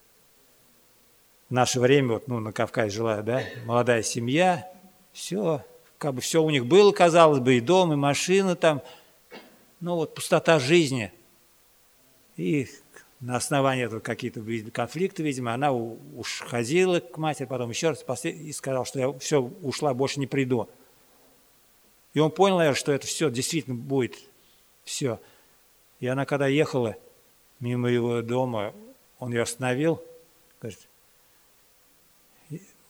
наше 1.52 1.81
время, 1.81 2.14
вот, 2.14 2.28
ну, 2.28 2.40
на 2.40 2.50
Кавказе 2.50 2.90
жила, 2.90 3.20
да, 3.20 3.42
молодая 3.66 4.02
семья, 4.02 4.68
все, 5.12 5.64
как 6.02 6.14
бы 6.14 6.20
все 6.20 6.42
у 6.42 6.50
них 6.50 6.66
было, 6.66 6.90
казалось 6.90 7.38
бы, 7.38 7.56
и 7.56 7.60
дом, 7.60 7.92
и 7.92 7.96
машина 7.96 8.56
там, 8.56 8.82
ну, 9.78 9.94
вот 9.94 10.16
пустота 10.16 10.58
жизни. 10.58 11.12
И 12.36 12.66
на 13.20 13.36
основании 13.36 13.84
этого 13.84 14.00
какие-то 14.00 14.42
конфликты, 14.72 15.22
видимо, 15.22 15.54
она 15.54 15.70
уж 15.70 16.40
ходила 16.40 16.98
к 16.98 17.18
матери, 17.18 17.46
потом 17.46 17.70
еще 17.70 17.90
раз 17.90 18.24
и 18.24 18.52
сказала, 18.52 18.84
что 18.84 18.98
я 18.98 19.12
все, 19.20 19.40
ушла, 19.40 19.94
больше 19.94 20.18
не 20.18 20.26
приду. 20.26 20.68
И 22.14 22.18
он 22.18 22.32
понял, 22.32 22.56
наверное, 22.56 22.76
что 22.76 22.90
это 22.90 23.06
все 23.06 23.30
действительно 23.30 23.76
будет, 23.76 24.18
все. 24.82 25.20
И 26.00 26.08
она, 26.08 26.26
когда 26.26 26.48
ехала 26.48 26.96
мимо 27.60 27.88
его 27.88 28.22
дома, 28.22 28.74
он 29.20 29.30
ее 29.32 29.42
остановил, 29.42 30.02
говорит, 30.60 30.80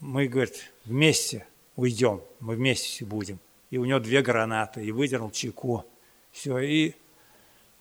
мы, 0.00 0.28
говорит, 0.28 0.72
вместе 0.86 1.46
уйдем, 1.76 2.22
мы 2.40 2.56
вместе 2.56 3.04
будем. 3.04 3.38
И 3.70 3.78
у 3.78 3.84
него 3.84 3.98
две 3.98 4.22
гранаты, 4.22 4.84
и 4.84 4.92
выдернул 4.92 5.30
чеку. 5.30 5.84
Все, 6.30 6.58
и 6.58 6.94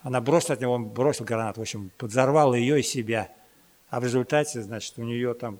она 0.00 0.20
бросила 0.20 0.54
от 0.54 0.60
него, 0.60 0.72
он 0.72 0.88
бросил 0.88 1.24
гранату, 1.24 1.60
в 1.60 1.62
общем, 1.62 1.90
подзорвал 1.96 2.54
ее 2.54 2.80
и 2.80 2.82
себя. 2.82 3.30
А 3.88 4.00
в 4.00 4.04
результате, 4.04 4.62
значит, 4.62 4.98
у 4.98 5.02
нее 5.02 5.34
там 5.34 5.58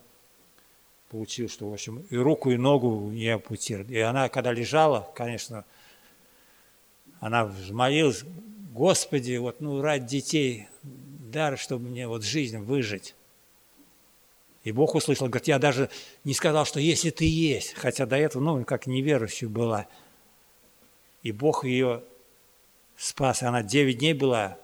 получилось, 1.11 1.53
что, 1.53 1.69
в 1.69 1.73
общем, 1.73 2.05
и 2.11 2.17
руку, 2.17 2.51
и 2.51 2.57
ногу 2.57 3.11
не 3.11 3.29
ампутировали. 3.29 3.95
И 3.95 3.99
она, 3.99 4.29
когда 4.29 4.53
лежала, 4.53 5.11
конечно, 5.15 5.65
она 7.21 7.45
взмолилась, 7.45 8.25
Господи, 8.73 9.37
вот, 9.37 9.61
ну, 9.61 9.83
ради 9.83 10.07
детей, 10.07 10.69
дар, 10.83 11.59
чтобы 11.59 11.89
мне 11.89 12.09
вот 12.09 12.25
жизнь 12.25 12.59
выжить. 12.59 13.15
И 14.65 14.71
Бог 14.71 14.95
услышал, 14.95 15.27
говорит, 15.27 15.49
я 15.49 15.59
даже 15.59 15.91
не 16.25 16.35
сказал, 16.35 16.65
что 16.65 16.79
если 16.79 17.11
ты 17.11 17.25
есть, 17.25 17.75
хотя 17.75 18.07
до 18.07 18.17
этого, 18.17 18.43
ну, 18.43 18.65
как 18.65 18.87
неверующая 18.87 19.49
была. 19.49 19.89
И 21.23 21.33
Бог 21.33 21.65
ее 21.65 22.05
спас, 22.97 23.43
и 23.43 23.47
она 23.47 23.63
9 23.63 23.99
дней 23.99 24.15
была, 24.15 24.59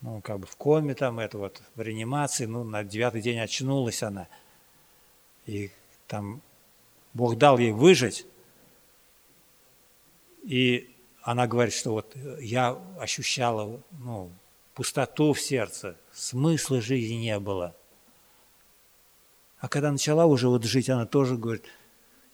ну, 0.00 0.20
как 0.20 0.38
бы 0.38 0.46
в 0.46 0.54
коме 0.56 0.94
там, 0.94 1.18
это 1.18 1.38
вот, 1.38 1.60
в 1.74 1.80
реанимации, 1.80 2.46
ну, 2.46 2.62
на 2.62 2.84
девятый 2.84 3.20
день 3.20 3.40
очнулась 3.40 4.04
она. 4.04 4.28
И 5.46 5.72
там 6.06 6.40
Бог 7.12 7.36
дал 7.36 7.58
ей 7.58 7.72
выжить, 7.72 8.24
и 10.44 10.88
она 11.22 11.48
говорит, 11.48 11.74
что 11.74 11.90
вот 11.90 12.16
я 12.38 12.78
ощущала, 13.00 13.80
ну, 13.90 14.30
пустоту 14.74 15.32
в 15.32 15.40
сердце, 15.40 15.96
смысла 16.12 16.80
жизни 16.80 17.14
не 17.14 17.38
было– 17.40 17.74
а 19.60 19.68
когда 19.68 19.92
начала 19.92 20.26
уже 20.26 20.48
вот 20.48 20.64
жить, 20.64 20.88
она 20.88 21.06
тоже 21.06 21.36
говорит, 21.36 21.64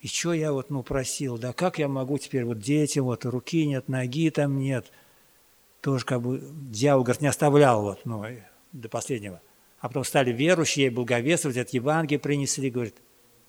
и 0.00 0.08
что 0.08 0.32
я 0.32 0.52
вот, 0.52 0.70
ну, 0.70 0.82
просил, 0.82 1.38
да 1.38 1.52
как 1.52 1.78
я 1.78 1.88
могу 1.88 2.18
теперь 2.18 2.44
вот 2.44 2.60
детям, 2.60 3.06
вот 3.06 3.24
руки 3.24 3.66
нет, 3.66 3.88
ноги 3.88 4.30
там 4.30 4.58
нет. 4.58 4.86
Тоже 5.80 6.04
как 6.04 6.22
бы 6.22 6.40
дьявол, 6.40 7.02
говорит, 7.02 7.22
не 7.22 7.28
оставлял 7.28 7.82
вот, 7.82 8.00
ну, 8.04 8.24
до 8.72 8.88
последнего. 8.88 9.40
А 9.80 9.88
потом 9.88 10.04
стали 10.04 10.32
верующие, 10.32 10.90
благовествовать, 10.90 11.58
от 11.58 11.70
Евангелия 11.70 12.18
принесли, 12.18 12.70
говорит, 12.70 12.96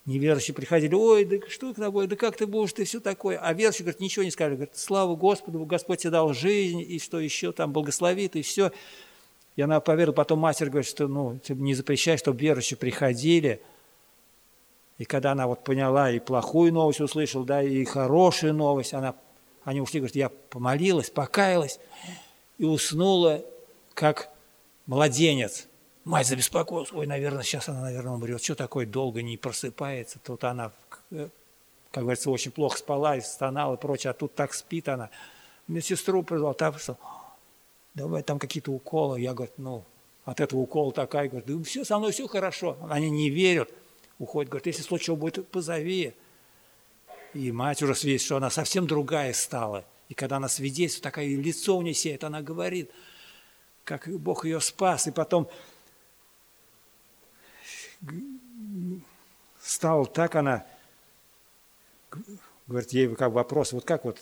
неверующие 0.05 0.55
приходили, 0.55 0.93
ой, 0.95 1.25
да 1.25 1.37
что 1.49 1.73
к 1.73 1.75
тобой, 1.75 2.07
да 2.07 2.15
как 2.15 2.35
ты 2.37 2.47
будешь, 2.47 2.73
ты 2.73 2.85
все 2.85 2.99
такое. 2.99 3.37
А 3.37 3.53
верующие, 3.53 3.83
говорит, 3.83 3.99
ничего 3.99 4.25
не 4.25 4.31
сказали, 4.31 4.55
говорит, 4.55 4.75
слава 4.75 5.15
Господу, 5.15 5.63
Господь 5.65 5.99
тебе 5.99 6.11
дал 6.11 6.33
жизнь, 6.33 6.81
и 6.81 6.99
что 6.99 7.19
еще 7.19 7.51
там 7.51 7.73
благословит, 7.73 8.35
и 8.35 8.41
все. 8.41 8.71
И 9.57 9.61
она 9.61 9.81
поверила, 9.81 10.13
потом 10.13 10.39
мастер 10.39 10.69
говорит, 10.69 10.87
что 10.87 11.07
ну, 11.07 11.39
ты 11.39 11.55
не 11.55 11.73
запрещай, 11.73 12.17
чтобы 12.17 12.39
верующие 12.39 12.77
приходили, 12.77 13.59
И 14.99 15.05
когда 15.05 15.31
она 15.31 15.47
вот 15.47 15.63
поняла 15.63 16.11
и 16.11 16.19
плохую 16.19 16.71
новость 16.71 17.01
услышала, 17.01 17.43
да, 17.43 17.61
и 17.61 17.83
хорошую 17.83 18.53
новость, 18.53 18.93
она, 18.93 19.15
они 19.63 19.81
ушли, 19.81 19.99
говорят, 19.99 20.15
я 20.15 20.29
помолилась, 20.29 21.09
покаялась 21.09 21.79
и 22.59 22.65
уснула, 22.65 23.43
как 23.95 24.29
младенец. 24.85 25.67
Мать 26.03 26.27
забеспокоилась, 26.27 26.93
ой, 26.93 27.07
наверное, 27.07 27.41
сейчас 27.41 27.67
она, 27.67 27.81
наверное, 27.81 28.13
умрет. 28.13 28.41
Что 28.43 28.53
такое, 28.53 28.85
долго 28.85 29.23
не 29.23 29.37
просыпается? 29.37 30.19
Тут 30.19 30.43
она, 30.43 30.71
как 31.09 32.03
говорится, 32.03 32.29
очень 32.29 32.51
плохо 32.51 32.77
спала 32.77 33.17
и 33.17 33.21
стонала 33.21 33.73
и 33.73 33.77
прочее, 33.77 34.11
а 34.11 34.13
тут 34.13 34.35
так 34.35 34.53
спит 34.53 34.87
она. 34.87 35.09
Медсестру 35.67 36.21
призвал, 36.21 36.53
та 36.53 36.71
пришла, 36.71 36.95
давай 37.97 38.21
там 38.21 38.37
какие-то 38.39 38.71
уколы. 38.71 39.19
Я 39.19 39.33
говорю, 39.33 39.51
ну, 39.57 39.83
от 40.23 40.39
этого 40.39 40.59
укола 40.59 40.93
такая, 40.93 41.27
говорит, 41.27 41.47
да 41.47 41.63
все, 41.63 41.83
со 41.83 41.97
мной 41.97 42.11
все 42.11 42.27
хорошо. 42.27 42.77
Они 42.89 43.09
не 43.09 43.29
верят, 43.29 43.69
уходят, 44.19 44.49
говорят, 44.49 44.67
если 44.67 44.83
случай 44.83 45.13
будет, 45.13 45.47
позови. 45.49 46.13
И 47.33 47.51
мать 47.51 47.81
уже 47.81 47.95
свидетельствует, 47.95 48.27
что 48.27 48.37
она 48.37 48.49
совсем 48.49 48.87
другая 48.87 49.33
стала. 49.33 49.83
И 50.09 50.13
когда 50.13 50.37
она 50.37 50.47
свидетельствует, 50.47 51.03
такое 51.03 51.25
лицо 51.25 51.75
у 51.75 51.81
нее 51.81 51.93
сеет, 51.93 52.23
она 52.23 52.41
говорит, 52.41 52.91
как 53.83 54.07
Бог 54.07 54.45
ее 54.45 54.61
спас. 54.61 55.07
И 55.07 55.11
потом 55.11 55.49
стала 59.59 60.05
так 60.05 60.35
она, 60.35 60.65
говорит, 62.67 62.91
ей 62.91 63.13
как 63.15 63.31
вопрос, 63.31 63.73
вот 63.73 63.85
как 63.85 64.05
вот 64.05 64.19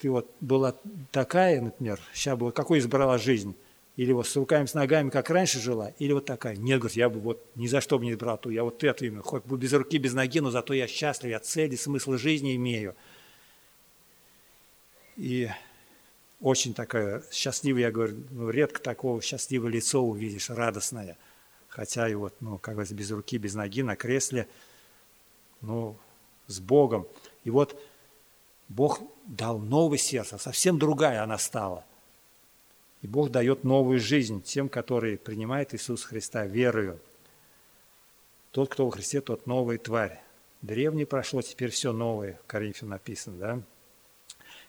ты 0.00 0.10
вот 0.10 0.30
была 0.40 0.74
такая, 1.12 1.60
например, 1.60 2.00
сейчас 2.14 2.38
была, 2.38 2.52
какой 2.52 2.78
избрала 2.78 3.18
жизнь? 3.18 3.54
Или 3.96 4.12
вот 4.12 4.26
с 4.26 4.34
руками, 4.34 4.64
с 4.64 4.72
ногами, 4.72 5.10
как 5.10 5.28
раньше 5.28 5.60
жила, 5.60 5.92
или 5.98 6.12
вот 6.14 6.24
такая. 6.24 6.56
Нет, 6.56 6.78
говорит, 6.78 6.96
я 6.96 7.10
бы 7.10 7.20
вот 7.20 7.44
ни 7.54 7.66
за 7.66 7.82
что 7.82 7.98
бы 7.98 8.06
не 8.06 8.12
избрал 8.12 8.38
ту, 8.38 8.48
я 8.48 8.64
вот 8.64 8.82
эту 8.82 9.06
имею, 9.06 9.22
хоть 9.22 9.44
бы 9.44 9.58
без 9.58 9.74
руки, 9.74 9.98
без 9.98 10.14
ноги, 10.14 10.40
но 10.40 10.50
зато 10.50 10.72
я 10.72 10.86
счастлив, 10.86 11.30
я 11.30 11.40
цели, 11.40 11.76
смысл 11.76 12.12
жизни 12.12 12.56
имею. 12.56 12.94
И 15.16 15.50
очень 16.40 16.72
такая 16.72 17.22
счастливая, 17.30 17.82
я 17.82 17.90
говорю, 17.90 18.16
ну, 18.30 18.48
редко 18.48 18.80
такого 18.80 19.20
счастливого 19.20 19.68
лицо 19.68 20.02
увидишь, 20.02 20.48
радостное. 20.48 21.18
Хотя 21.68 22.08
и 22.08 22.14
вот, 22.14 22.32
ну, 22.40 22.56
как 22.56 22.74
говорится, 22.74 22.94
без 22.94 23.10
руки, 23.10 23.36
без 23.36 23.54
ноги, 23.54 23.82
на 23.82 23.96
кресле, 23.96 24.48
ну, 25.60 25.94
с 26.46 26.58
Богом. 26.58 27.06
И 27.44 27.50
вот 27.50 27.78
Бог 28.70 29.02
дал 29.26 29.58
новое 29.58 29.98
сердце, 29.98 30.38
совсем 30.38 30.78
другая 30.78 31.22
она 31.22 31.38
стала. 31.38 31.84
И 33.02 33.08
Бог 33.08 33.30
дает 33.30 33.64
новую 33.64 33.98
жизнь 33.98 34.42
тем, 34.42 34.68
которые 34.68 35.18
принимают 35.18 35.74
Иисуса 35.74 36.06
Христа 36.06 36.46
верою. 36.46 37.00
Тот, 38.52 38.70
кто 38.70 38.84
во 38.84 38.92
Христе, 38.92 39.20
тот 39.20 39.46
новая 39.46 39.76
тварь. 39.76 40.22
Древнее 40.62 41.06
прошло, 41.06 41.42
теперь 41.42 41.70
все 41.70 41.92
новое, 41.92 42.38
в 42.44 42.46
Коринфянам 42.46 42.90
написано, 42.90 43.38
да? 43.38 43.62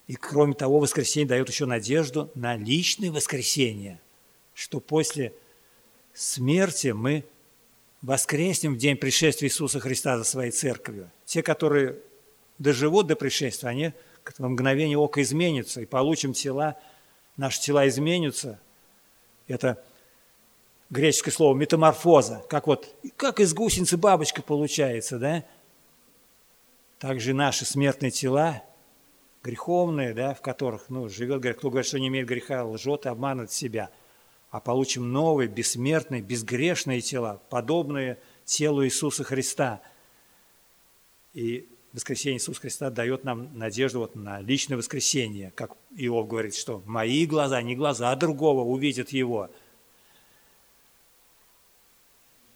И 0.08 0.16
кроме 0.16 0.56
того, 0.56 0.80
воскресенье 0.80 1.28
дает 1.28 1.50
еще 1.50 1.66
надежду 1.66 2.32
на 2.34 2.56
личное 2.58 3.12
воскресенье, 3.12 4.02
что 4.56 4.80
после 4.80 5.34
смерти 6.14 6.88
мы 6.88 7.24
воскреснем 8.02 8.76
в 8.76 8.78
день 8.78 8.98
пришествия 8.98 9.48
Иисуса 9.48 9.80
Христа 9.80 10.18
за 10.18 10.24
своей 10.24 10.52
церковью. 10.52 11.12
Те, 11.26 11.44
которые 11.44 12.00
доживут 12.62 13.08
до 13.08 13.16
пришествия, 13.16 13.70
они 13.70 13.94
в 14.24 14.48
мгновение 14.48 14.98
ока 14.98 15.22
изменятся 15.22 15.82
и 15.82 15.86
получим 15.86 16.34
тела, 16.34 16.78
наши 17.36 17.60
тела 17.60 17.88
изменятся. 17.88 18.60
Это 19.48 19.84
греческое 20.90 21.34
слово 21.34 21.56
метаморфоза, 21.56 22.44
как 22.48 22.68
вот, 22.68 22.96
как 23.18 23.40
из 23.40 23.54
гусеницы 23.54 23.98
бабочка 23.98 24.42
получается, 24.42 25.18
да? 25.18 25.44
Также 27.00 27.34
наши 27.34 27.66
смертные 27.66 28.12
тела, 28.12 28.62
греховные, 29.44 30.14
да, 30.14 30.36
в 30.36 30.42
которых, 30.42 30.90
ну, 30.90 31.10
живет, 31.10 31.58
кто 31.58 31.72
говорит, 31.72 31.88
что 31.88 32.00
не 32.00 32.10
имеет 32.10 32.28
греха, 32.28 32.64
лжет 32.64 33.08
и 33.08 33.10
обманывает 33.10 33.52
себя, 33.52 33.90
а 34.52 34.60
получим 34.60 35.12
новые, 35.12 35.48
бессмертные, 35.48 36.22
безгрешные 36.22 37.02
тела, 37.02 37.42
подобные 37.50 38.20
телу 38.46 38.86
Иисуса 38.86 39.24
Христа. 39.24 39.82
И 41.34 41.71
воскресение 41.94 42.38
Иисуса 42.38 42.62
Христа 42.62 42.90
дает 42.90 43.24
нам 43.24 43.58
надежду 43.58 44.00
вот 44.00 44.16
на 44.16 44.40
личное 44.42 44.78
воскресение, 44.78 45.52
как 45.56 45.76
Иов 45.96 46.28
говорит, 46.28 46.56
что 46.56 46.82
мои 46.86 47.26
глаза, 47.26 47.62
не 47.62 47.76
глаза 47.76 48.16
другого 48.16 48.62
увидят 48.62 49.10
его. 49.10 49.50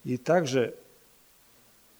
И 0.04 0.16
также, 0.16 0.76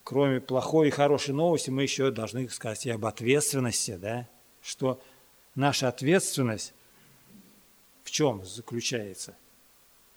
кроме 0.04 0.40
плохой 0.40 0.88
и 0.88 0.92
хорошей 0.92 1.34
новости, 1.34 1.70
мы 1.70 1.82
еще 1.82 2.10
должны 2.10 2.48
сказать 2.48 2.86
и 2.86 2.90
об 2.90 3.04
ответственности, 3.04 3.96
да, 3.96 4.28
что 4.62 5.00
наша 5.54 5.88
ответственность 5.88 6.72
в 8.06 8.10
чем 8.12 8.44
заключается? 8.44 9.36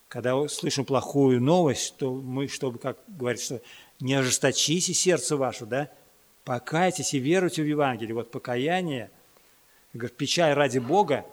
Когда 0.07 0.47
слышим 0.47 0.85
плохую 0.85 1.41
новость, 1.41 1.95
то 1.97 2.13
мы, 2.13 2.47
чтобы, 2.47 2.77
как 2.77 2.97
говорится, 3.07 3.45
что 3.45 3.61
не 3.99 4.13
ожесточите 4.13 4.93
сердце 4.93 5.35
ваше, 5.35 5.65
да, 5.65 5.91
покайтесь 6.49 7.13
и 7.13 7.19
веруйте 7.19 7.61
в 7.61 7.67
Евангелие. 7.67 8.15
Вот 8.15 8.31
покаяние, 8.31 9.11
печаль 10.17 10.55
ради 10.55 10.79
Бога 10.79 11.23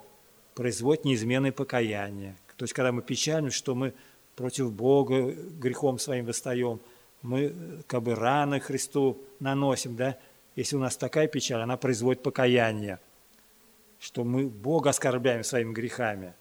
производит 0.54 1.06
неизменное 1.06 1.52
покаяние. 1.52 2.36
То 2.58 2.64
есть, 2.64 2.74
когда 2.74 2.92
мы 2.92 3.00
печальны, 3.00 3.50
что 3.50 3.74
мы 3.74 3.94
против 4.34 4.70
Бога 4.70 5.32
грехом 5.32 5.98
своим 5.98 6.26
восстаем, 6.26 6.80
мы 7.22 7.82
как 7.86 8.02
бы 8.02 8.14
раны 8.14 8.60
Христу 8.60 9.18
наносим, 9.40 9.96
да, 9.96 10.18
если 10.54 10.76
у 10.76 10.80
нас 10.80 10.98
такая 10.98 11.28
печаль, 11.28 11.62
она 11.62 11.78
производит 11.78 12.22
покаяние, 12.22 13.00
что 13.98 14.22
мы 14.22 14.46
Бога 14.46 14.90
оскорбляем 14.90 15.44
своими 15.44 15.72
грехами. 15.72 16.34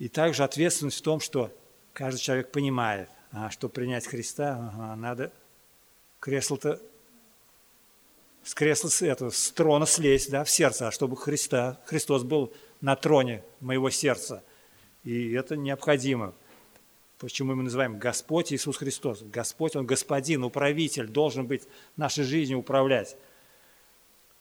И 0.00 0.08
также 0.08 0.42
ответственность 0.42 0.98
в 0.98 1.02
том, 1.02 1.20
что 1.20 1.52
каждый 1.92 2.18
человек 2.18 2.50
понимает, 2.50 3.08
а, 3.30 3.48
что 3.50 3.68
принять 3.68 4.08
Христа, 4.08 4.72
ага, 4.74 4.96
надо 4.96 5.32
кресло-то 6.18 6.80
с 8.46 8.54
кресла 8.54 8.90
это, 9.04 9.30
с 9.30 9.50
трона 9.50 9.86
слезть, 9.86 10.30
да, 10.30 10.44
в 10.44 10.50
сердце, 10.50 10.86
а 10.86 10.92
чтобы 10.92 11.16
Христа, 11.16 11.80
Христос 11.84 12.22
был 12.22 12.52
на 12.80 12.94
троне 12.94 13.42
моего 13.58 13.90
сердца. 13.90 14.44
И 15.02 15.32
это 15.32 15.56
необходимо. 15.56 16.32
Почему 17.18 17.56
мы 17.56 17.64
называем 17.64 17.98
Господь 17.98 18.52
Иисус 18.52 18.76
Христос? 18.76 19.22
Господь, 19.22 19.74
Он 19.74 19.84
господин, 19.84 20.44
управитель, 20.44 21.08
должен 21.08 21.48
быть 21.48 21.64
нашей 21.96 22.22
жизнью 22.22 22.58
управлять. 22.58 23.16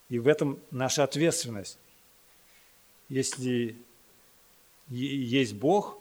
И 0.09 0.19
в 0.19 0.27
этом 0.27 0.59
наша 0.69 1.03
ответственность. 1.03 1.79
Если 3.09 3.75
есть 4.87 5.55
Бог, 5.55 5.97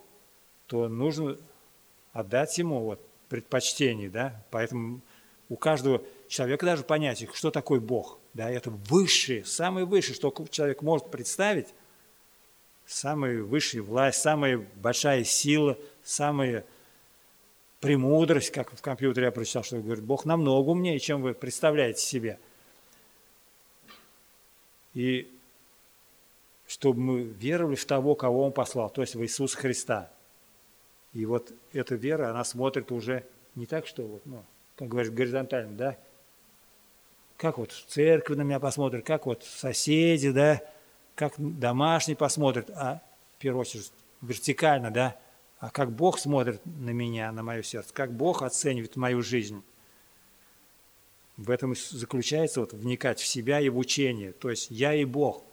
то 0.67 0.87
нужно 0.87 1.39
отдать 2.13 2.55
Ему 2.59 2.81
вот 2.81 3.01
предпочтение, 3.29 4.11
да? 4.11 4.45
Поэтому 4.51 5.01
у 5.49 5.55
каждого 5.55 6.03
человека 6.27 6.65
даже 6.65 6.83
понятие, 6.83 7.29
что 7.33 7.51
такое 7.51 7.79
Бог. 7.79 8.19
Да, 8.33 8.49
это 8.49 8.69
высшее, 8.69 9.45
самое 9.45 9.85
высшее, 9.85 10.15
что 10.15 10.33
человек 10.49 10.81
может 10.81 11.09
представить, 11.09 11.73
самая 12.85 13.41
высшая 13.41 13.81
власть, 13.81 14.21
самая 14.21 14.65
большая 14.75 15.23
сила, 15.23 15.77
самая 16.03 16.65
премудрость, 17.79 18.51
как 18.51 18.75
в 18.75 18.81
компьютере 18.81 19.27
я 19.27 19.31
прочитал, 19.31 19.63
что 19.63 19.77
говорит, 19.77 20.03
Бог 20.03 20.25
намного 20.25 20.69
умнее, 20.69 20.99
чем 20.99 21.21
вы 21.21 21.33
представляете 21.33 22.01
себе. 22.01 22.39
И 24.93 25.31
чтобы 26.67 26.99
мы 26.99 27.21
веровали 27.23 27.75
в 27.75 27.85
того, 27.85 28.15
кого 28.15 28.43
Он 28.43 28.51
послал, 28.51 28.89
то 28.89 29.01
есть 29.01 29.15
в 29.15 29.23
Иисуса 29.23 29.57
Христа. 29.57 30.11
И 31.13 31.25
вот 31.25 31.53
эта 31.73 31.95
вера, 31.95 32.29
она 32.29 32.43
смотрит 32.43 32.91
уже 32.91 33.25
не 33.55 33.65
так, 33.65 33.87
что 33.87 34.03
вот, 34.03 34.25
ну, 34.25 34.43
как 34.75 34.87
говорят, 34.87 35.13
горизонтально, 35.13 35.77
да, 35.77 35.97
как 37.37 37.57
вот 37.57 37.71
в 37.71 37.85
церкви 37.85 38.35
на 38.35 38.41
меня 38.41 38.59
посмотрят, 38.59 39.05
как 39.05 39.25
вот 39.25 39.43
соседи, 39.43 40.31
да, 40.31 40.61
как 41.15 41.33
домашние 41.37 42.15
посмотрят, 42.15 42.69
а 42.69 43.01
в 43.37 43.41
первую 43.41 43.61
очередь 43.61 43.91
вертикально, 44.21 44.91
да, 44.91 45.19
а 45.59 45.69
как 45.69 45.91
Бог 45.91 46.19
смотрит 46.19 46.61
на 46.65 46.91
меня, 46.91 47.31
на 47.31 47.43
мое 47.43 47.61
сердце, 47.63 47.93
как 47.93 48.13
Бог 48.13 48.41
оценивает 48.41 48.95
мою 48.95 49.21
жизнь. 49.21 49.63
В 51.37 51.49
этом 51.49 51.73
и 51.73 51.75
заключается 51.75 52.61
вот 52.61 52.73
вникать 52.73 53.19
в 53.19 53.27
себя 53.27 53.59
и 53.59 53.67
в 53.67 53.77
учение. 53.77 54.31
То 54.31 54.49
есть 54.49 54.71
я 54.71 54.93
и 54.93 55.03
Бог 55.03 55.43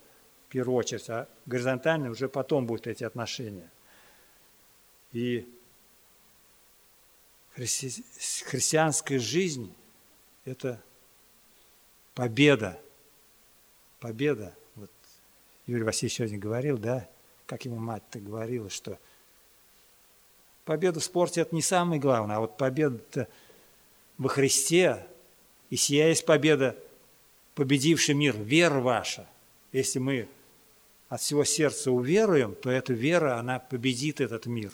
в 0.46 0.52
первую 0.52 0.76
очередь, 0.76 1.08
а 1.08 1.28
горизонтально 1.46 2.10
уже 2.10 2.28
потом 2.28 2.66
будут 2.66 2.86
эти 2.86 3.02
отношения. 3.02 3.68
И 5.12 5.48
христи... 7.54 8.04
христианская 8.44 9.18
жизнь– 9.18 9.74
это 10.44 10.80
победа. 12.14 12.80
Победа. 14.00 14.54
Вот 14.74 14.90
Юрий 15.66 15.84
Васильевич 15.84 16.16
сегодня 16.16 16.38
говорил, 16.38 16.78
да, 16.78 17.08
как 17.46 17.64
ему 17.64 17.76
мать-то 17.76 18.18
говорила, 18.18 18.70
что 18.70 18.98
победа 20.64 21.00
в 21.00 21.04
спорте– 21.04 21.40
это 21.42 21.54
не 21.54 21.62
самое 21.62 22.00
главное, 22.00 22.36
а 22.36 22.40
вот 22.40 22.56
победа 22.56 23.28
во 24.18 24.28
Христе, 24.28 25.06
И 25.70 25.76
сия 25.76 26.08
есть 26.08 26.26
победа, 26.26 26.76
победивший 27.54 28.14
мир, 28.14 28.36
вера 28.36 28.80
ваша. 28.80 29.26
Если 29.72 29.98
мы 29.98 30.28
от 31.08 31.20
всего 31.20 31.44
сердца 31.44 31.90
уверуем, 31.90 32.54
то 32.54 32.70
эта 32.70 32.92
вера, 32.92 33.38
она 33.38 33.58
победит 33.58 34.20
этот 34.20 34.46
мир. 34.46 34.72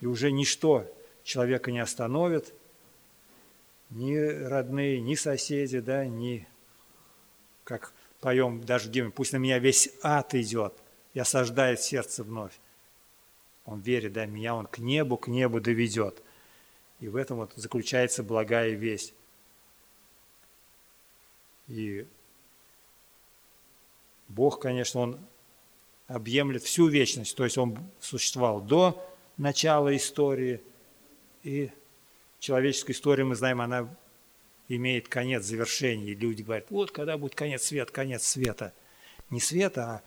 И 0.00 0.06
уже 0.06 0.30
ничто 0.30 0.84
человека 1.22 1.72
не 1.72 1.80
остановит, 1.80 2.52
ни 3.94 4.16
родные, 4.16 5.00
ни 5.00 5.14
соседи, 5.14 5.80
да, 5.80 6.04
ни, 6.04 6.46
как 7.62 7.92
поем 8.20 8.62
даже 8.62 8.90
гимн, 8.90 9.12
пусть 9.12 9.32
на 9.32 9.36
меня 9.36 9.58
весь 9.58 9.90
ад 10.02 10.34
идет 10.34 10.74
и 11.14 11.20
осаждает 11.20 11.80
сердце 11.80 12.24
вновь. 12.24 12.58
Он 13.64 13.80
верит, 13.80 14.12
да, 14.12 14.26
меня 14.26 14.54
он 14.54 14.66
к 14.66 14.78
небу, 14.78 15.16
к 15.16 15.28
небу 15.28 15.60
доведет. 15.60 16.22
И 17.00 17.08
в 17.08 17.16
этом 17.16 17.38
вот 17.38 17.52
заключается 17.56 18.22
благая 18.22 18.70
весть. 18.70 19.14
И 21.68 22.06
Бог, 24.28 24.60
конечно, 24.60 25.00
Он 25.00 25.20
объемлет 26.08 26.62
всю 26.62 26.88
вечность, 26.88 27.36
то 27.36 27.44
есть 27.44 27.56
Он 27.56 27.78
существовал 28.00 28.60
до 28.60 29.02
начала 29.36 29.96
истории, 29.96 30.60
и 31.42 31.70
человеческая 32.44 32.92
история, 32.92 33.24
мы 33.24 33.36
знаем, 33.36 33.62
она 33.62 33.88
имеет 34.68 35.08
конец, 35.08 35.44
завершение. 35.44 36.12
И 36.12 36.14
люди 36.14 36.42
говорят, 36.42 36.66
вот 36.68 36.90
когда 36.90 37.16
будет 37.16 37.34
конец 37.34 37.62
света, 37.62 37.90
конец 37.90 38.26
света. 38.26 38.74
Не 39.30 39.40
света, 39.40 39.82
а 39.84 40.02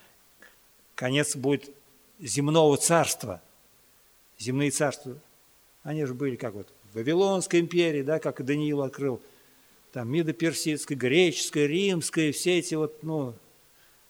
конец 0.94 1.36
будет 1.36 1.72
земного 2.20 2.78
царства. 2.78 3.42
Земные 4.38 4.70
царства, 4.70 5.18
они 5.82 6.06
же 6.06 6.14
были 6.14 6.36
как 6.36 6.54
вот 6.54 6.68
в 6.92 6.98
Вавилонской 6.98 7.60
империи, 7.60 8.04
да, 8.04 8.20
как 8.20 8.46
Даниил 8.46 8.84
открыл, 8.84 9.20
там 9.92 10.08
Мидо-Персидская, 10.14 10.96
греческая, 10.96 11.66
римская, 11.66 12.32
все 12.32 12.60
эти 12.60 12.76
вот, 12.76 13.02
ну, 13.02 13.34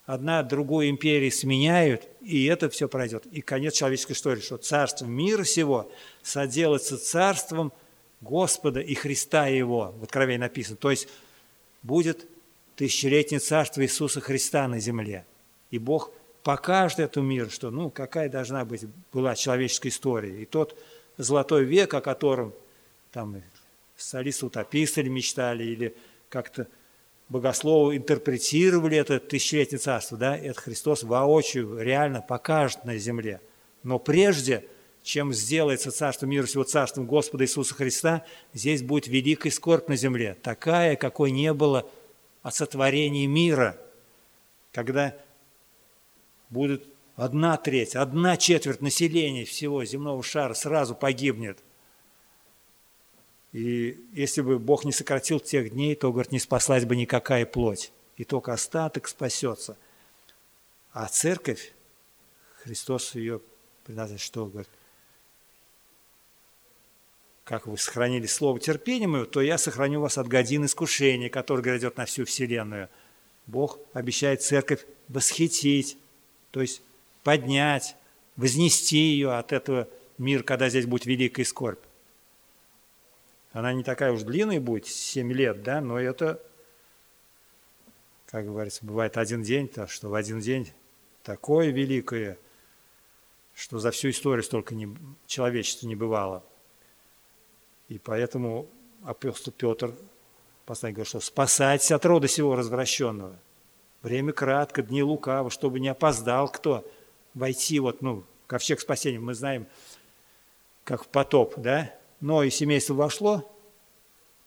одна 0.04 0.42
другую 0.42 0.90
империи 0.90 1.30
сменяют, 1.30 2.06
и 2.20 2.44
это 2.44 2.68
все 2.68 2.88
пройдет. 2.88 3.24
И 3.32 3.40
конец 3.40 3.72
человеческой 3.72 4.12
истории, 4.12 4.42
что 4.42 4.58
царство 4.58 5.06
мира 5.06 5.44
всего 5.44 5.90
соделается 6.22 6.98
царством 6.98 7.72
Господа 8.20 8.80
и 8.80 8.94
Христа 8.94 9.46
Его, 9.46 9.94
в 9.98 10.04
Откровении 10.04 10.40
написано. 10.40 10.76
То 10.76 10.90
есть 10.90 11.08
будет 11.82 12.26
тысячелетнее 12.76 13.40
царство 13.40 13.82
Иисуса 13.82 14.20
Христа 14.20 14.66
на 14.68 14.80
земле. 14.80 15.24
И 15.70 15.78
Бог 15.78 16.12
покажет 16.42 16.98
этому 16.98 17.26
миру, 17.26 17.50
что 17.50 17.70
ну, 17.70 17.90
какая 17.90 18.28
должна 18.28 18.64
быть 18.64 18.84
была 19.12 19.34
человеческая 19.34 19.90
история. 19.90 20.42
И 20.42 20.46
тот 20.46 20.78
золотой 21.16 21.64
век, 21.64 21.92
о 21.94 22.00
котором 22.00 22.52
там 23.12 23.42
солисты-утописты 23.96 25.02
мечтали, 25.04 25.64
или 25.64 25.94
как-то 26.28 26.68
богословы 27.28 27.96
интерпретировали 27.96 28.96
это 28.96 29.20
тысячелетнее 29.20 29.78
царство, 29.78 30.16
да, 30.16 30.36
это 30.36 30.60
Христос 30.60 31.02
воочию 31.02 31.78
реально 31.78 32.22
покажет 32.22 32.84
на 32.84 32.96
земле. 32.96 33.40
Но 33.82 33.98
прежде, 33.98 34.64
чем 35.08 35.32
сделается 35.32 35.90
царство 35.90 36.26
мира 36.26 36.44
всего 36.44 36.64
царством 36.64 37.06
Господа 37.06 37.44
Иисуса 37.44 37.72
Христа, 37.72 38.26
здесь 38.52 38.82
будет 38.82 39.06
великая 39.06 39.50
скорбь 39.50 39.88
на 39.88 39.96
земле, 39.96 40.36
такая, 40.42 40.96
какой 40.96 41.30
не 41.30 41.54
было 41.54 41.90
от 42.42 42.54
сотворения 42.54 43.26
мира, 43.26 43.78
когда 44.70 45.16
будет 46.50 46.84
одна 47.16 47.56
треть, 47.56 47.96
одна 47.96 48.36
четверть 48.36 48.82
населения 48.82 49.46
всего 49.46 49.82
земного 49.82 50.22
шара 50.22 50.52
сразу 50.52 50.94
погибнет. 50.94 51.58
И 53.54 53.98
если 54.12 54.42
бы 54.42 54.58
Бог 54.58 54.84
не 54.84 54.92
сократил 54.92 55.40
тех 55.40 55.70
дней, 55.70 55.94
то, 55.94 56.12
говорит, 56.12 56.32
не 56.32 56.38
спаслась 56.38 56.84
бы 56.84 56.96
никакая 56.96 57.46
плоть. 57.46 57.92
И 58.18 58.24
только 58.24 58.52
остаток 58.52 59.08
спасется. 59.08 59.78
А 60.92 61.06
церковь, 61.06 61.72
Христос 62.62 63.14
ее 63.14 63.40
предназначил, 63.84 64.26
что, 64.26 64.44
говорит, 64.44 64.68
как 67.48 67.66
вы 67.66 67.78
сохранили 67.78 68.26
слово 68.26 68.60
терпения 68.60 69.06
мое, 69.06 69.24
то 69.24 69.40
я 69.40 69.56
сохраню 69.56 70.02
вас 70.02 70.18
от 70.18 70.28
годин 70.28 70.66
искушения, 70.66 71.30
который 71.30 71.62
грядет 71.62 71.96
на 71.96 72.04
всю 72.04 72.26
вселенную. 72.26 72.90
Бог 73.46 73.78
обещает 73.94 74.42
церковь 74.42 74.84
восхитить, 75.08 75.96
то 76.50 76.60
есть 76.60 76.82
поднять, 77.24 77.96
вознести 78.36 78.98
ее 78.98 79.32
от 79.32 79.52
этого 79.52 79.88
мира, 80.18 80.42
когда 80.42 80.68
здесь 80.68 80.84
будет 80.84 81.06
великая 81.06 81.44
скорбь. 81.44 81.82
Она 83.52 83.72
не 83.72 83.82
такая 83.82 84.12
уж 84.12 84.24
длинная 84.24 84.60
будет, 84.60 84.86
7 84.86 85.32
лет, 85.32 85.62
да, 85.62 85.80
но 85.80 85.98
это, 85.98 86.42
как 88.26 88.44
говорится, 88.44 88.84
бывает 88.84 89.16
один 89.16 89.42
день, 89.42 89.68
то, 89.68 89.86
что 89.86 90.10
в 90.10 90.14
один 90.14 90.40
день 90.40 90.70
такое 91.22 91.70
великое, 91.70 92.36
что 93.54 93.78
за 93.78 93.90
всю 93.90 94.10
историю 94.10 94.42
столько 94.42 94.74
не, 94.74 94.94
человечества 95.26 95.86
не 95.86 95.96
бывало. 95.96 96.44
И 97.88 97.98
поэтому 97.98 98.68
апостол 99.04 99.52
Петр 99.52 99.94
постоянно 100.66 100.96
говорит, 100.96 101.08
что 101.08 101.20
спасайтесь 101.20 101.90
от 101.90 102.04
рода 102.04 102.28
сего 102.28 102.54
развращенного. 102.54 103.36
Время 104.02 104.32
кратко, 104.32 104.82
дни 104.82 105.02
лукаво, 105.02 105.50
чтобы 105.50 105.80
не 105.80 105.88
опоздал 105.88 106.48
кто 106.48 106.84
войти 107.34 107.80
вот, 107.80 108.02
ну, 108.02 108.24
ковчег 108.46 108.80
спасения. 108.80 109.18
Мы 109.18 109.34
знаем, 109.34 109.66
как 110.84 111.04
в 111.04 111.08
потоп, 111.08 111.54
да? 111.56 111.94
Но 112.20 112.42
и 112.42 112.50
семейство 112.50 112.94
вошло, 112.94 113.50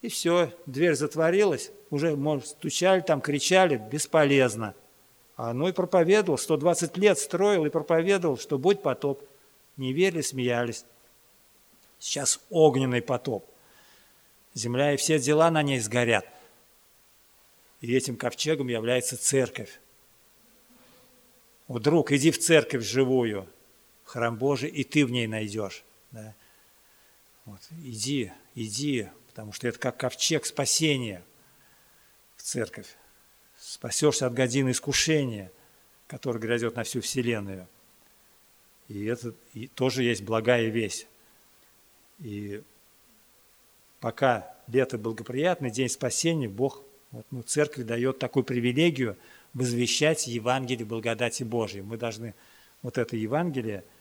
и 0.02 0.10
все, 0.10 0.52
дверь 0.66 0.96
затворилась, 0.96 1.72
уже, 1.90 2.16
может, 2.16 2.48
стучали 2.48 3.02
там, 3.02 3.22
кричали, 3.22 3.78
бесполезно. 3.78 4.74
А 5.38 5.54
ну 5.54 5.68
и 5.68 5.72
проповедовал, 5.72 6.38
120 6.38 6.98
лет 6.98 7.18
строил 7.18 7.66
и 7.66 7.70
проповедовал, 7.70 8.38
что 8.38 8.58
будь 8.58 8.82
потоп. 8.82 9.24
Не 9.78 9.94
верили, 9.94 10.22
смеялись. 10.22 10.86
Сейчас 12.02 12.40
огненный 12.50 13.04
потоп. 13.04 13.48
Земля 14.56 14.92
и 14.92 14.98
все 14.98 15.20
дела 15.20 15.52
на 15.52 15.62
ней 15.62 15.80
сгорят. 15.80 16.26
И 17.80 17.96
этим 17.96 18.18
ковчегом 18.18 18.70
является 18.70 19.18
церковь. 19.18 19.80
Вот, 21.68 21.84
друг, 21.84 22.12
иди 22.12 22.32
в 22.32 22.40
церковь 22.40 22.84
живую, 22.84 23.48
храм 24.04 24.36
Божий, 24.36 24.72
и 24.72 24.84
ты 24.84 25.06
в 25.06 25.12
ней 25.12 25.28
найдешь. 25.28 25.84
Да? 26.10 26.34
Вот, 27.46 27.62
иди, 27.84 28.32
иди, 28.56 29.08
потому 29.28 29.54
что 29.54 29.68
это 29.68 29.78
как 29.78 29.98
ковчег 29.98 30.48
спасения 30.48 31.24
в 32.36 32.42
церковь. 32.42 32.88
Спасешься 33.60 34.26
от 34.26 34.34
годины 34.34 34.72
искушения, 34.72 35.52
который 36.08 36.42
грядет 36.42 36.76
на 36.78 36.84
всю 36.84 37.00
вселенную. 37.00 37.68
И 38.88 39.06
это 39.06 39.36
и 39.54 39.68
тоже 39.68 40.02
есть 40.02 40.24
благая 40.24 40.70
весть. 40.70 41.06
И 42.22 42.62
пока 44.00 44.54
лето 44.68 44.98
благоприятный, 44.98 45.72
день 45.72 45.90
спасения, 45.90 46.48
Бог 46.48 46.84
ну, 47.30 47.42
церкви 47.44 47.84
дает 47.84 48.20
такую 48.20 48.44
привилегию 48.44 49.18
возвещать 49.54 50.28
Евангелие 50.28 50.86
благодати 50.86 51.44
Божией. 51.44 51.82
Мы 51.82 51.98
должны 51.98 52.34
вот 52.82 52.98
это 52.98 53.16
Евангелие– 53.16 53.84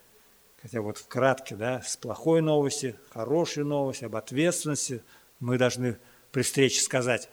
хотя 0.62 0.80
вот 0.80 0.98
вкратке, 0.98 1.56
да, 1.56 1.80
с 1.82 1.96
плохой 1.96 2.42
новости, 2.42 2.96
хорошей 3.10 3.64
новости, 3.64 4.04
об 4.04 4.16
ответственности 4.16 5.02
мы 5.38 5.58
должны 5.58 5.96
при 6.32 6.42
встрече 6.42 6.80
сказать, 6.80 7.28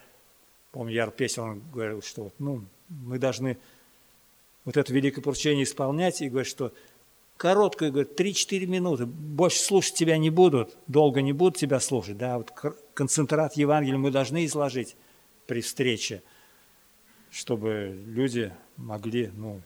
помню, 0.72 0.94
Яр 0.94 1.12
Песел, 1.12 1.44
он 1.44 1.62
говорил, 1.72 2.02
что 2.02 2.26
вот, 2.26 2.34
ну, 2.40 2.64
мы 2.90 3.20
должны 3.20 3.58
вот 4.64 4.78
это 4.78 4.94
великое 4.94 5.22
поручение 5.22 5.64
исполнять 5.64 6.22
и 6.22 6.30
говорит, 6.30 6.50
что 6.50 6.74
короткое, 7.38 7.92
говорит, 7.92 8.20
3-4 8.20 8.66
минуты, 8.66 9.06
больше 9.06 9.60
слушать 9.60 9.94
тебя 9.94 10.18
не 10.18 10.30
будут, 10.30 10.76
долго 10.88 11.22
не 11.22 11.34
будут 11.34 11.58
тебя 11.58 11.80
слушать, 11.80 12.18
да, 12.18 12.38
вот 12.38 12.52
концентрат 12.94 13.56
Евангелия 13.56 13.98
мы 13.98 14.12
должны 14.12 14.46
изложить 14.46 14.96
при 15.46 15.62
встрече, 15.62 16.24
чтобы 17.30 17.98
люди 18.08 18.54
могли, 18.76 19.28
ну, 19.28 19.62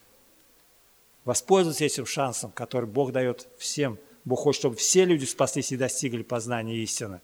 Воспользуйтесь 1.24 1.94
этим 1.94 2.08
шансом, 2.08 2.52
который 2.52 2.90
Бог 2.90 3.12
дает 3.12 3.48
всем. 3.60 4.00
Бог 4.26 4.40
хочет, 4.40 4.62
чтобы 4.62 4.76
все 4.78 5.06
люди 5.06 5.26
спаслись 5.26 5.72
и 5.72 5.78
достигли 5.78 6.24
познания 6.24 6.78
истины. 6.78 7.22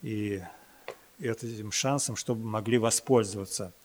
И 0.00 0.40
этим 1.18 1.70
шансом, 1.70 2.16
чтобы 2.16 2.46
могли 2.46 2.78
воспользоваться– 2.78 3.74